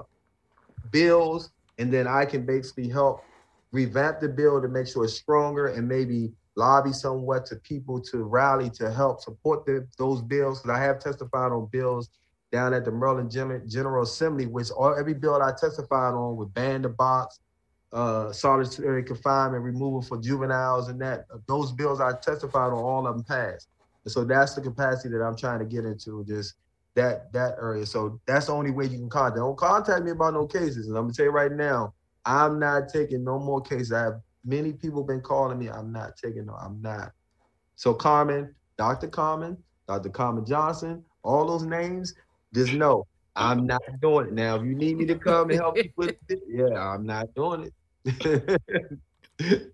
[0.91, 3.23] bills, and then I can basically help
[3.71, 8.23] revamp the bill to make sure it's stronger and maybe lobby somewhat to people to
[8.23, 10.61] rally to help support the, those bills.
[10.61, 12.09] Because I have testified on bills
[12.51, 16.83] down at the Maryland General Assembly, which all every bill I testified on would ban
[16.83, 17.39] the box,
[17.91, 23.15] uh, solitary confinement, removal for juveniles, and that those bills I testified on, all of
[23.15, 23.69] them passed.
[24.03, 26.55] And so that's the capacity that I'm trying to get into, just
[26.95, 27.85] that that area.
[27.85, 29.37] So that's the only way you can contact.
[29.37, 30.87] Don't contact me about no cases.
[30.87, 31.93] And I'm gonna tell you right now,
[32.25, 33.91] I'm not taking no more cases.
[33.91, 35.69] I have many people been calling me.
[35.69, 36.53] I'm not taking no.
[36.53, 37.11] I'm not.
[37.75, 39.07] So Carmen, Dr.
[39.07, 40.09] Carmen, Dr.
[40.09, 42.13] Carmen Johnson, all those names,
[42.53, 44.33] just know I'm not doing it.
[44.33, 47.33] Now, if you need me to come and help you with it, yeah, I'm not
[47.33, 47.71] doing
[48.05, 48.53] it.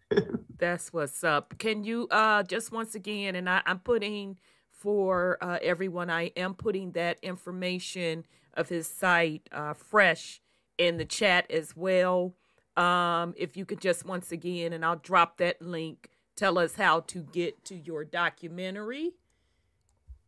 [0.60, 1.58] That's what's up.
[1.58, 4.38] Can you uh just once again, and I, I'm putting
[4.80, 10.42] for uh, everyone, I am putting that information of his site uh, fresh
[10.78, 12.34] in the chat as well.
[12.78, 17.02] Um, if you could just once again, and I'll drop that link, tell us how
[17.02, 19.12] to get to your documentary.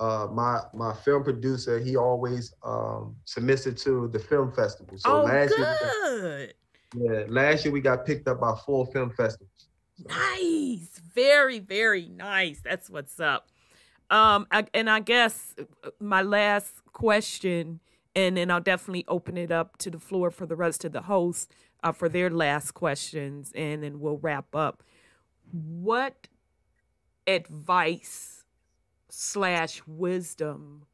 [0.00, 4.96] uh, my my film producer he always um, submits it to the film festival.
[4.96, 6.54] So oh, last good.
[6.94, 9.68] Year, yeah, last year we got picked up by four film festivals.
[10.06, 12.60] Nice, very very nice.
[12.62, 13.48] That's what's up.
[14.10, 17.80] Um, I, and I guess uh, my last question,
[18.14, 21.02] and then I'll definitely open it up to the floor for the rest of the
[21.02, 21.48] hosts
[21.82, 24.82] uh, for their last questions, and then we'll wrap up.
[25.50, 26.28] What
[27.28, 28.38] advice?
[29.10, 30.84] slash wisdom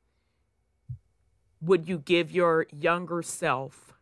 [1.61, 3.93] would you give your younger self?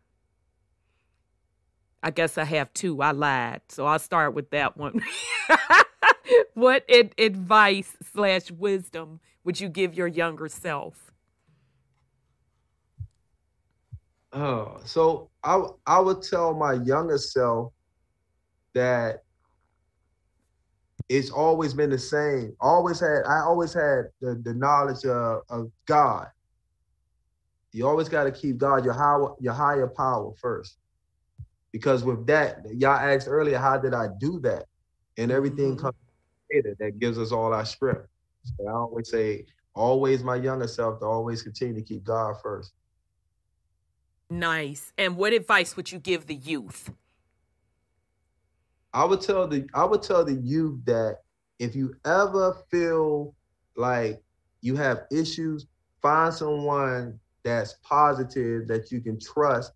[2.01, 3.01] I guess I have two.
[3.01, 3.61] I lied.
[3.69, 5.01] So I'll start with that one.
[6.53, 11.13] what ad- advice slash wisdom would you give your younger self?
[14.33, 17.71] Oh, so I I would tell my younger self
[18.73, 19.22] that
[21.09, 22.55] it's always been the same.
[22.59, 26.27] Always had I always had the, the knowledge of, of God.
[27.71, 30.77] You always got to keep God your higher your higher power first.
[31.71, 34.65] Because with that, y'all asked earlier, how did I do that?
[35.17, 35.85] And everything mm-hmm.
[35.87, 35.95] comes
[36.53, 38.07] later that gives us all our strength.
[38.43, 42.73] So I always say, always my younger self to always continue to keep God first.
[44.29, 44.93] Nice.
[44.97, 46.91] And what advice would you give the youth?
[48.93, 51.19] I would tell the I would tell the youth that
[51.59, 53.35] if you ever feel
[53.75, 54.21] like
[54.61, 55.65] you have issues,
[56.01, 59.73] find someone that's positive that you can trust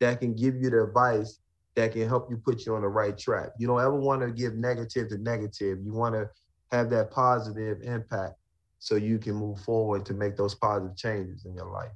[0.00, 1.40] that can give you the advice
[1.74, 3.50] that can help you put you on the right track.
[3.58, 5.78] You don't ever want to give negative to negative.
[5.82, 6.28] You want to
[6.70, 8.34] have that positive impact
[8.78, 11.92] so you can move forward to make those positive changes in your life.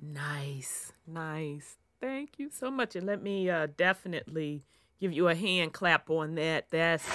[0.00, 0.92] Nice.
[1.06, 1.76] Nice.
[2.00, 2.96] Thank you so much.
[2.96, 4.62] And let me uh, definitely
[5.02, 6.70] give you a hand clap on that.
[6.70, 7.12] That's uh,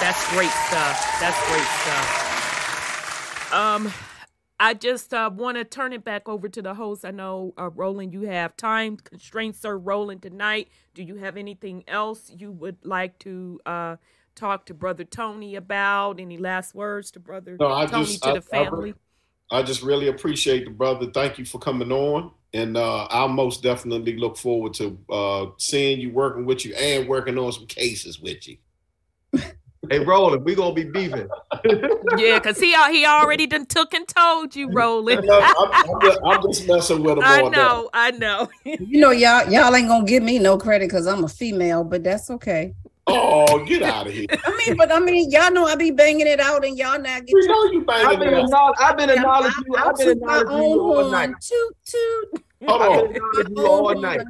[0.00, 0.98] that's great stuff.
[1.20, 3.52] That's great stuff.
[3.52, 3.92] Um,
[4.58, 7.04] I just uh, want to turn it back over to the host.
[7.04, 9.76] I know, uh, Roland, you have time constraints, sir.
[9.76, 10.70] Roland, tonight.
[10.94, 13.96] Do you have anything else you would like to uh,
[14.34, 16.20] talk to Brother Tony about?
[16.20, 18.94] Any last words to Brother no, Tony just, to I, the family?
[19.50, 21.10] I, I just really appreciate the brother.
[21.12, 26.00] Thank you for coming on and uh, I'll most definitely look forward to uh, seeing
[26.00, 28.58] you working with you and working on some cases with you.
[29.90, 31.28] hey, Roland, we gonna be beefing.
[32.16, 35.28] yeah, cause he he already done took and told you, Roland.
[35.30, 37.24] I'm, I'm, just, I'm, just, messing with him.
[37.24, 37.90] I know, that.
[37.94, 38.48] I know.
[38.64, 42.04] you know, y'all y'all ain't gonna give me no credit because I'm a female, but
[42.04, 42.74] that's okay.
[43.06, 44.26] Oh, get out of here!
[44.44, 47.26] I mean, but I mean, y'all know I be banging it out, and y'all not
[47.26, 47.34] get.
[47.34, 48.74] We know you banging I've been it out.
[48.78, 49.76] I've been acknowledging you.
[49.76, 51.30] I've been acknowledging you all night.
[51.40, 52.44] Toot toot.
[52.68, 53.14] Hold on.
[53.56, 54.20] you all night.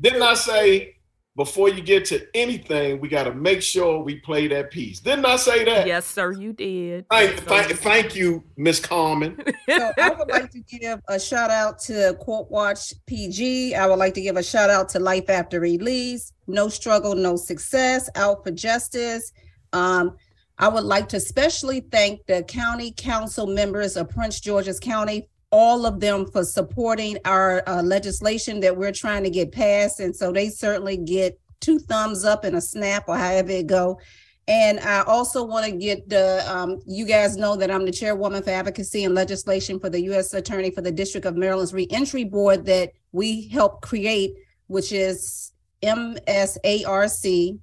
[0.00, 0.96] Didn't I say
[1.36, 5.00] before you get to anything, we got to make sure we play that piece.
[5.00, 5.86] Didn't I say that?
[5.86, 7.06] Yes, sir, you did.
[7.10, 9.42] Thank, Yes, thank, you thank you, Miss Carmen.
[9.68, 13.74] So I would like to give a shout out to Court Watch PG.
[13.74, 17.34] I would like to give a shout out to Life After Release, No Struggle, No
[17.34, 19.32] Success, Out for Justice.
[19.72, 20.16] Um,
[20.58, 25.86] I would like to especially thank the county council members of Prince George's County, all
[25.86, 30.00] of them for supporting our uh, legislation that we're trying to get passed.
[30.00, 34.00] And so they certainly get two thumbs up and a snap or however it go.
[34.48, 38.42] And I also want to get the, um, you guys know that I'm the chairwoman
[38.42, 40.34] for advocacy and legislation for the U.S.
[40.34, 44.34] Attorney for the District of Maryland's Reentry Board that we helped create,
[44.66, 45.52] which is
[45.84, 47.60] MSARC.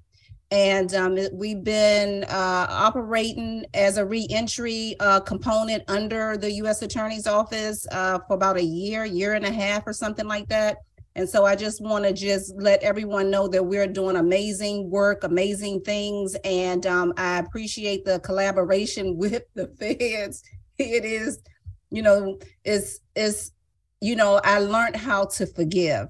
[0.52, 6.82] And um, we've been uh, operating as a reentry uh, component under the U.S.
[6.82, 10.80] Attorney's Office uh, for about a year, year and a half, or something like that.
[11.16, 15.24] And so I just want to just let everyone know that we're doing amazing work,
[15.24, 20.44] amazing things, and um, I appreciate the collaboration with the feds.
[20.78, 21.42] It is,
[21.90, 23.52] you know, it's it's
[24.02, 26.08] you know, I learned how to forgive.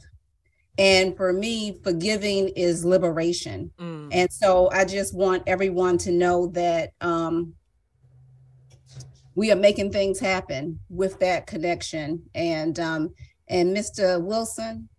[0.78, 3.72] And for me, forgiving is liberation.
[3.78, 4.01] Mm.
[4.12, 7.54] And so I just want everyone to know that um,
[9.36, 12.24] we are making things happen with that connection.
[12.36, 13.14] And um,
[13.48, 14.22] and Mr.
[14.22, 14.90] Wilson,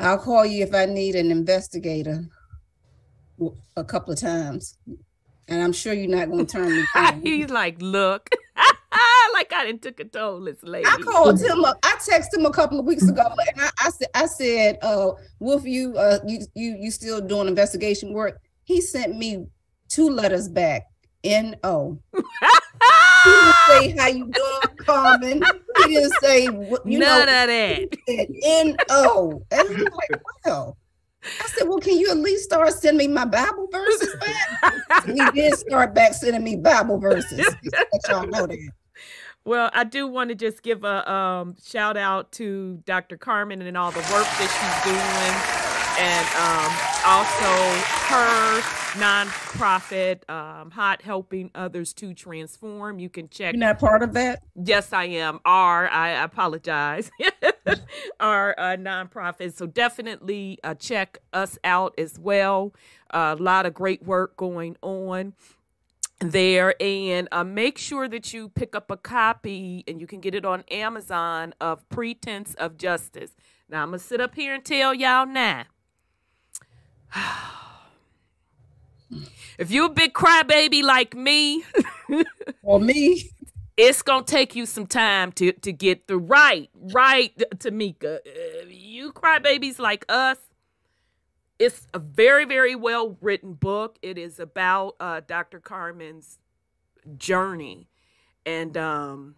[0.00, 2.24] I'll call you if I need an investigator
[3.38, 4.78] w- a couple of times.
[5.48, 7.20] And I'm sure you're not going to turn me down.
[7.22, 8.30] He's like, look,
[9.32, 10.86] like I didn't took a toll this lady.
[10.86, 11.78] I called him up.
[11.82, 15.12] I texted him a couple of weeks ago, and I, I said, "I said, uh,
[15.38, 19.46] Wolf, you, uh, you, you, you still doing investigation work?" He sent me
[19.88, 20.82] two letters back.
[21.24, 21.98] N O.
[22.14, 25.42] He didn't say how you doing, Carmen.
[25.84, 27.20] He didn't say you None know.
[27.20, 27.78] of that.
[28.06, 29.42] He said N O.
[29.50, 30.76] And I'm like, wow.
[31.24, 35.06] I said, well, can you at least start sending me my Bible verses back?
[35.06, 37.38] he did start back sending me Bible verses.
[37.38, 38.72] Let y'all know that.
[39.44, 43.16] Well, I do want to just give a um, shout out to Dr.
[43.16, 45.34] Carmen and all the work that she's doing,
[45.98, 48.60] and um, also her
[49.00, 53.00] nonprofit, um, Hot Helping Others to Transform.
[53.00, 53.54] You can check.
[53.54, 54.44] You're not part of that?
[54.54, 55.40] Yes, I am.
[55.44, 55.88] R.
[55.88, 57.10] I apologize.
[58.20, 59.54] Our uh, nonprofit.
[59.54, 62.74] So definitely uh, check us out as well.
[63.10, 65.34] a lot of great work going on
[66.30, 70.34] there and uh, make sure that you pick up a copy and you can get
[70.34, 73.32] it on amazon of pretense of justice.
[73.68, 75.64] Now i'm gonna sit up here and tell y'all now.
[79.58, 81.62] If you're a big crybaby like me
[82.62, 83.30] or me.
[83.76, 88.16] it's gonna take you some time to to get the right right tamika.
[88.16, 90.38] Uh, you crybabies like us
[91.58, 93.98] it's a very very well written book.
[94.02, 96.38] It is about uh, dr carmen's
[97.16, 97.88] journey.
[98.44, 99.34] And um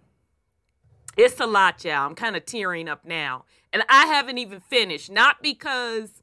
[1.17, 2.07] it's a lot y'all.
[2.07, 3.45] I'm kind of tearing up now.
[3.73, 5.11] And i haven't even finished.
[5.11, 6.23] Not because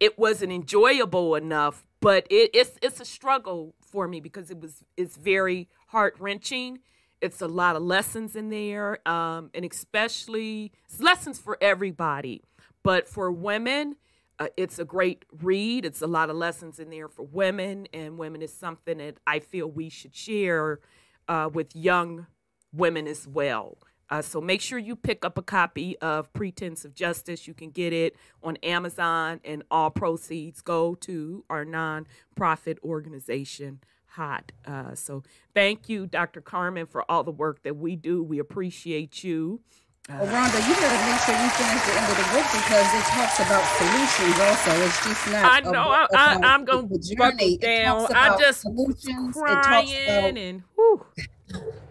[0.00, 4.84] it wasn't enjoyable enough but it, it's it's a struggle for me because it was
[4.98, 6.80] it's very heart wrenching
[7.22, 12.42] it's a lot of lessons in there um, and especially it's lessons for everybody
[12.82, 13.96] but for women
[14.42, 18.18] uh, it's a great read it's a lot of lessons in there for women and
[18.18, 20.80] women is something that i feel we should share
[21.28, 22.26] uh, with young
[22.72, 23.78] women as well
[24.10, 27.48] uh, so make sure you pick up a copy of Pretense of Justice.
[27.48, 34.52] You can get it on Amazon, and all proceeds go to our nonprofit organization, HOT.
[34.66, 35.22] Uh, so
[35.54, 36.42] thank you, Dr.
[36.42, 38.22] Carmen, for all the work that we do.
[38.22, 39.62] We appreciate you.
[40.08, 43.04] Well, Rhonda, you better make sure you finish the end of the book because it
[43.14, 44.84] talks about solutions also.
[44.84, 45.44] It's just not.
[45.44, 45.70] I know.
[45.70, 48.06] book I, about I, I'm going to buckle down.
[48.12, 49.36] I just solutions.
[49.36, 51.06] Crying about- and whew,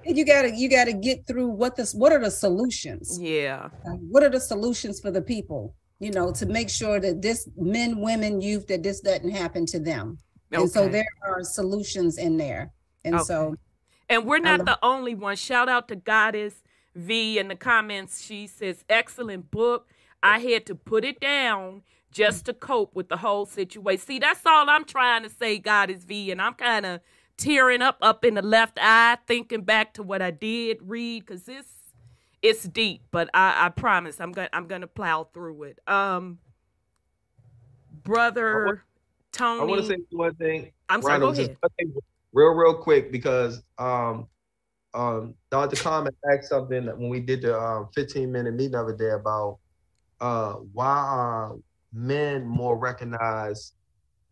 [0.06, 1.94] You gotta, you gotta get through what this.
[1.96, 3.18] What are the solutions?
[3.18, 3.70] yeah.
[3.86, 5.74] Uh, What are the solutions for the people?
[6.00, 9.80] You know, to make sure that this men, women, youth, that this doesn't happen to
[9.80, 10.18] them.
[10.52, 12.72] And so there are solutions in there.
[13.06, 13.24] And Okay.
[13.24, 13.56] so
[14.10, 15.38] And we're not love- the only one.
[15.38, 16.56] Shout out to Goddess
[16.96, 18.22] V in the comments.
[18.22, 19.88] She says, excellent book.
[20.24, 21.82] I had to put it down
[22.12, 24.06] just to cope with the whole situation.
[24.06, 26.32] See, that's all I'm trying to say, Goddess V.
[26.32, 27.02] And I'm kind of
[27.38, 31.48] tearing up up in the left eye, thinking back to what I did read, because
[31.48, 31.74] it's
[32.42, 35.80] it's deep, but I, I promise I'm gonna I'm gonna plow through it.
[35.88, 36.40] Um
[38.04, 38.84] brother
[39.32, 39.62] Tony.
[39.62, 40.72] I want to say one thing.
[40.90, 41.58] I'm sorry, go ahead.
[41.80, 41.94] thing
[42.34, 44.28] real, real quick, because um,
[44.94, 45.78] um, Dr.
[45.78, 49.12] Carmen asked something that when we did the um, 15 minute meeting the other day
[49.12, 49.60] about
[50.20, 51.56] uh, why are
[51.94, 53.74] men more recognized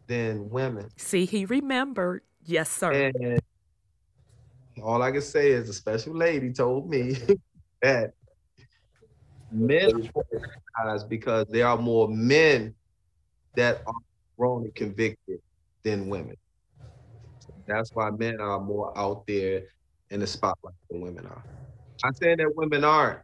[0.08, 0.90] than women.
[0.98, 2.24] See, he remembered.
[2.44, 2.92] Yes, sir.
[2.92, 3.40] And
[4.84, 7.16] all I can say is a special lady told me
[7.82, 8.12] that
[9.52, 12.76] men are more recognized because there are more men
[13.56, 13.94] that are
[14.38, 15.40] wrongly convicted
[15.84, 16.36] than women.
[17.68, 19.64] That's why men are more out there
[20.12, 21.44] in the spotlight than women are.
[22.04, 23.20] I'm saying that women aren't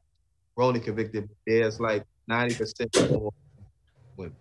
[0.55, 1.29] wrongly convicted.
[1.45, 3.31] There's like 90% more
[4.17, 4.35] women.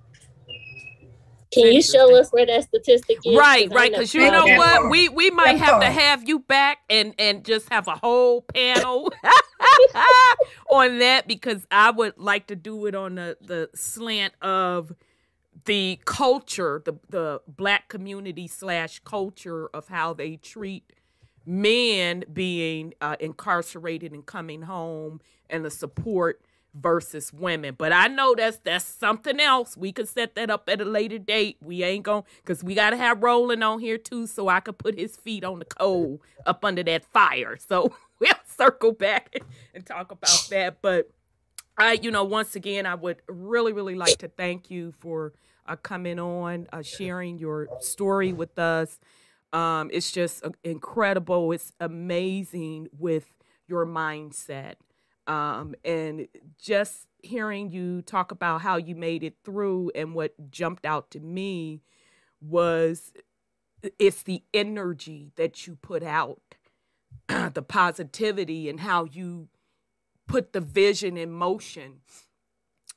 [1.52, 3.36] Can you show us where that statistic is?
[3.36, 3.92] Right, right.
[3.92, 7.68] Because you know what, we we might have to have you back and and just
[7.68, 9.12] have a whole panel
[10.70, 14.92] on that because I would like to do it on the the slant of
[15.64, 20.92] the culture, the the black community slash culture of how they treat
[21.46, 26.40] men being uh, incarcerated and coming home and the support
[26.74, 27.74] versus women.
[27.78, 29.76] But I know that's that's something else.
[29.76, 31.56] We could set that up at a later date.
[31.62, 34.98] We ain't gonna, because we gotta have Roland on here too, so I could put
[34.98, 37.56] his feet on the coal up under that fire.
[37.56, 39.36] So we'll circle back
[39.74, 40.78] and talk about that.
[40.82, 41.10] But
[41.78, 45.32] I, you know, once again, I would really, really like to thank you for
[45.66, 48.98] uh, coming on, uh, sharing your story with us.
[49.54, 51.52] Um, it's just uh, incredible.
[51.52, 53.32] It's amazing with
[53.68, 54.74] your mindset.
[55.26, 56.28] Um, and
[56.60, 61.20] just hearing you talk about how you made it through and what jumped out to
[61.20, 61.80] me
[62.42, 63.12] was
[63.98, 66.56] it's the energy that you put out,
[67.28, 69.48] the positivity, and how you
[70.26, 72.00] put the vision in motion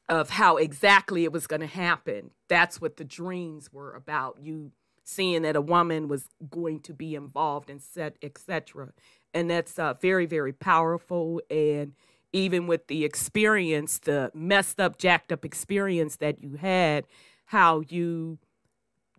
[0.10, 2.32] of how exactly it was going to happen.
[2.50, 4.40] That's what the dreams were about.
[4.42, 4.72] You
[5.08, 8.90] seeing that a woman was going to be involved and set, etc.
[9.34, 11.42] And that's uh, very, very powerful.
[11.50, 11.94] And
[12.34, 17.06] even with the experience, the messed up, jacked up experience that you had,
[17.46, 18.38] how you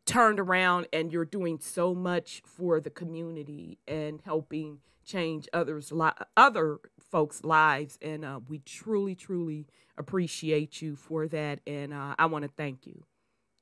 [0.04, 6.10] turned around and you're doing so much for the community and helping change others li-
[6.36, 6.78] other
[7.10, 9.66] folks lives and uh, we truly truly
[9.96, 13.04] appreciate you for that and uh, i want to thank you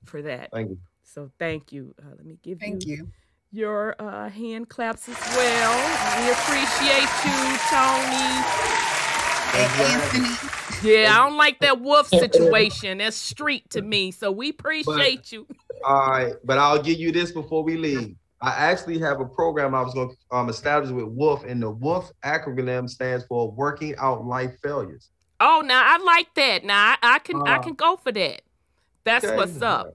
[0.05, 0.79] for that Thank you.
[1.07, 3.09] So thank you uh, let me give Thank you.
[3.53, 5.73] your uh, hand claps as well
[6.21, 7.39] we appreciate you
[7.71, 8.33] tony
[9.53, 10.91] Hey, Anthony.
[10.93, 15.47] yeah i don't like that wolf situation that's street to me so we appreciate you
[15.85, 18.17] All right, but I'll give you this before we leave.
[18.43, 21.71] I actually have a program I was going to um, establish with Wolf, and the
[21.71, 25.11] Wolf acronym stands for Working Out Life Failures.
[25.39, 26.65] Oh, now I like that.
[26.65, 28.43] Now I, I can I Uh, can go for that.
[29.05, 29.37] That's Okay?
[29.37, 29.93] what's up.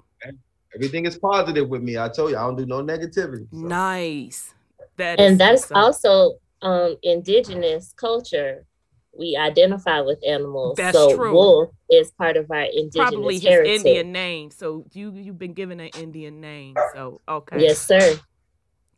[0.75, 1.97] Everything is positive with me.
[1.97, 3.47] I told you I don't do no negativity.
[3.51, 3.57] so.
[3.57, 4.53] Nice.
[4.97, 5.77] That is and that's what's up.
[5.77, 8.65] also um indigenous culture.
[9.17, 10.77] We identify with animals.
[10.77, 11.33] That's so true.
[11.33, 13.79] wolf is part of our indigenous probably his heritage.
[13.79, 14.51] Indian name.
[14.51, 16.75] So you you've been given an Indian name.
[16.93, 17.61] So okay.
[17.61, 18.19] Yes, sir.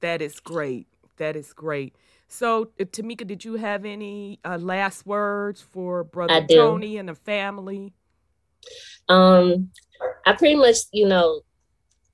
[0.01, 0.87] That is great.
[1.17, 1.95] That is great.
[2.27, 7.15] So uh, Tamika, did you have any uh, last words for brother Tony and the
[7.15, 7.93] family?
[9.09, 9.69] Um,
[10.25, 11.41] I pretty much, you know,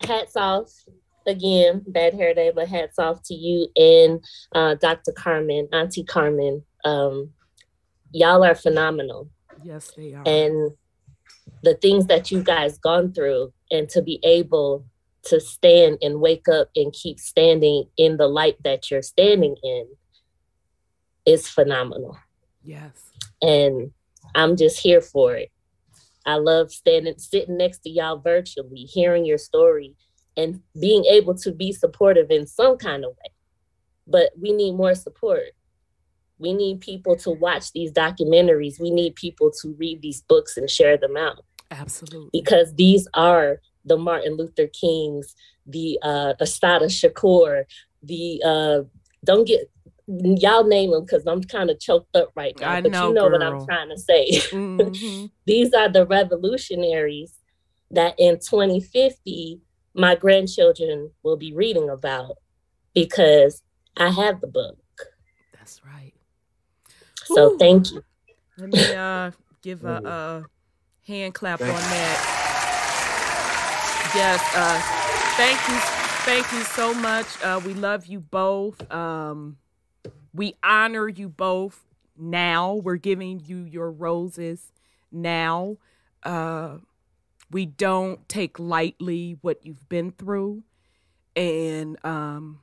[0.02, 0.72] hats off
[1.28, 4.24] again, bad hair day, but hats off to you and
[4.54, 5.12] uh, Dr.
[5.12, 6.64] Carmen, Auntie Carmen.
[6.86, 7.32] Um,
[8.12, 9.30] y'all are phenomenal.
[9.64, 10.24] Yes, they are.
[10.26, 10.72] and
[11.64, 14.86] the things that you guys gone through and to be able
[15.24, 19.88] to stand and wake up and keep standing in the light that you're standing in
[21.26, 22.18] is phenomenal
[22.64, 23.12] yes.
[23.42, 23.92] and
[24.34, 25.52] i'm just here for it
[26.26, 29.96] i love standing sitting next to y'all virtually hearing your story
[30.40, 33.32] and being able to be supportive in some kind of way.
[34.08, 35.52] But we need more support.
[36.38, 38.80] We need people to watch these documentaries.
[38.80, 41.44] We need people to read these books and share them out.
[41.72, 42.30] Absolutely.
[42.34, 45.36] because these are the Martin Luther Kings,
[45.68, 47.66] the uh Assata Shakur,
[48.02, 48.80] the uh
[49.24, 49.70] don't get
[50.10, 53.14] y'all name them because I'm kind of choked up right now, I but know, you
[53.14, 54.32] know what I'm trying to say.
[54.52, 55.30] Mhm.
[55.46, 57.34] these are the revolutionaries
[57.92, 59.62] that in 2050
[59.94, 62.38] my grandchildren will be reading about
[62.94, 63.62] because
[63.98, 64.78] I have the book.
[65.54, 66.14] That's right.
[67.26, 67.58] So Ooh.
[67.58, 68.04] thank you.
[68.58, 69.32] Let me uh
[69.62, 70.46] give a, a
[71.08, 72.36] hand clap on that.
[74.16, 74.82] Yes, uh
[75.38, 75.80] thank you
[76.26, 77.28] thank you so much.
[77.44, 78.92] Uh we love you both.
[78.92, 79.58] Um
[80.34, 81.86] we honor you both
[82.18, 82.76] now.
[82.76, 84.72] We're giving you your roses
[85.12, 85.78] now.
[86.24, 86.78] Uh
[87.52, 90.62] we don't take lightly what you've been through
[91.36, 92.60] and um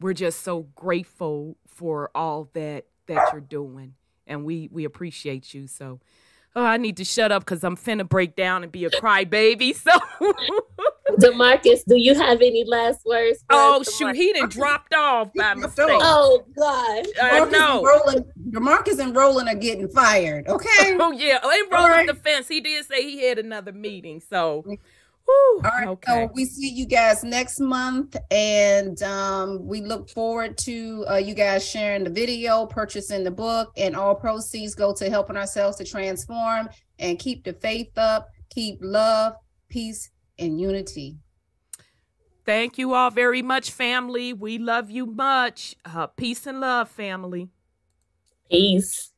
[0.00, 3.94] we're just so grateful for all that that you're doing
[4.26, 6.00] and we we appreciate you so
[6.56, 9.74] oh, I need to shut up because I'm finna break down and be a crybaby.
[9.84, 9.90] So,
[11.20, 13.38] Demarcus, do you have any last words?
[13.40, 14.16] for oh us, shoot, Demarcus?
[14.16, 15.98] he done dropped off by dropped mistake.
[16.02, 17.06] Oh God.
[17.22, 17.76] I Marcus know.
[17.78, 20.48] and Roland, Demarcus and Roland are getting fired.
[20.48, 20.96] Okay.
[20.98, 22.06] Oh yeah, in All Roland's right.
[22.06, 24.20] defense, he did say he had another meeting.
[24.20, 26.26] So, whew, All right, okay.
[26.26, 31.34] so we see you guys next month, and um, we look forward to uh, you
[31.34, 35.84] guys sharing the video, purchasing the book, and all proceeds go to helping ourselves to
[35.84, 36.68] transform
[36.98, 39.34] and keep the faith up, keep love,
[39.68, 41.18] peace, and unity.
[42.44, 44.32] Thank you all very much, family.
[44.32, 45.76] We love you much.
[45.84, 47.48] Uh, peace and love, family.
[48.50, 49.12] Peace.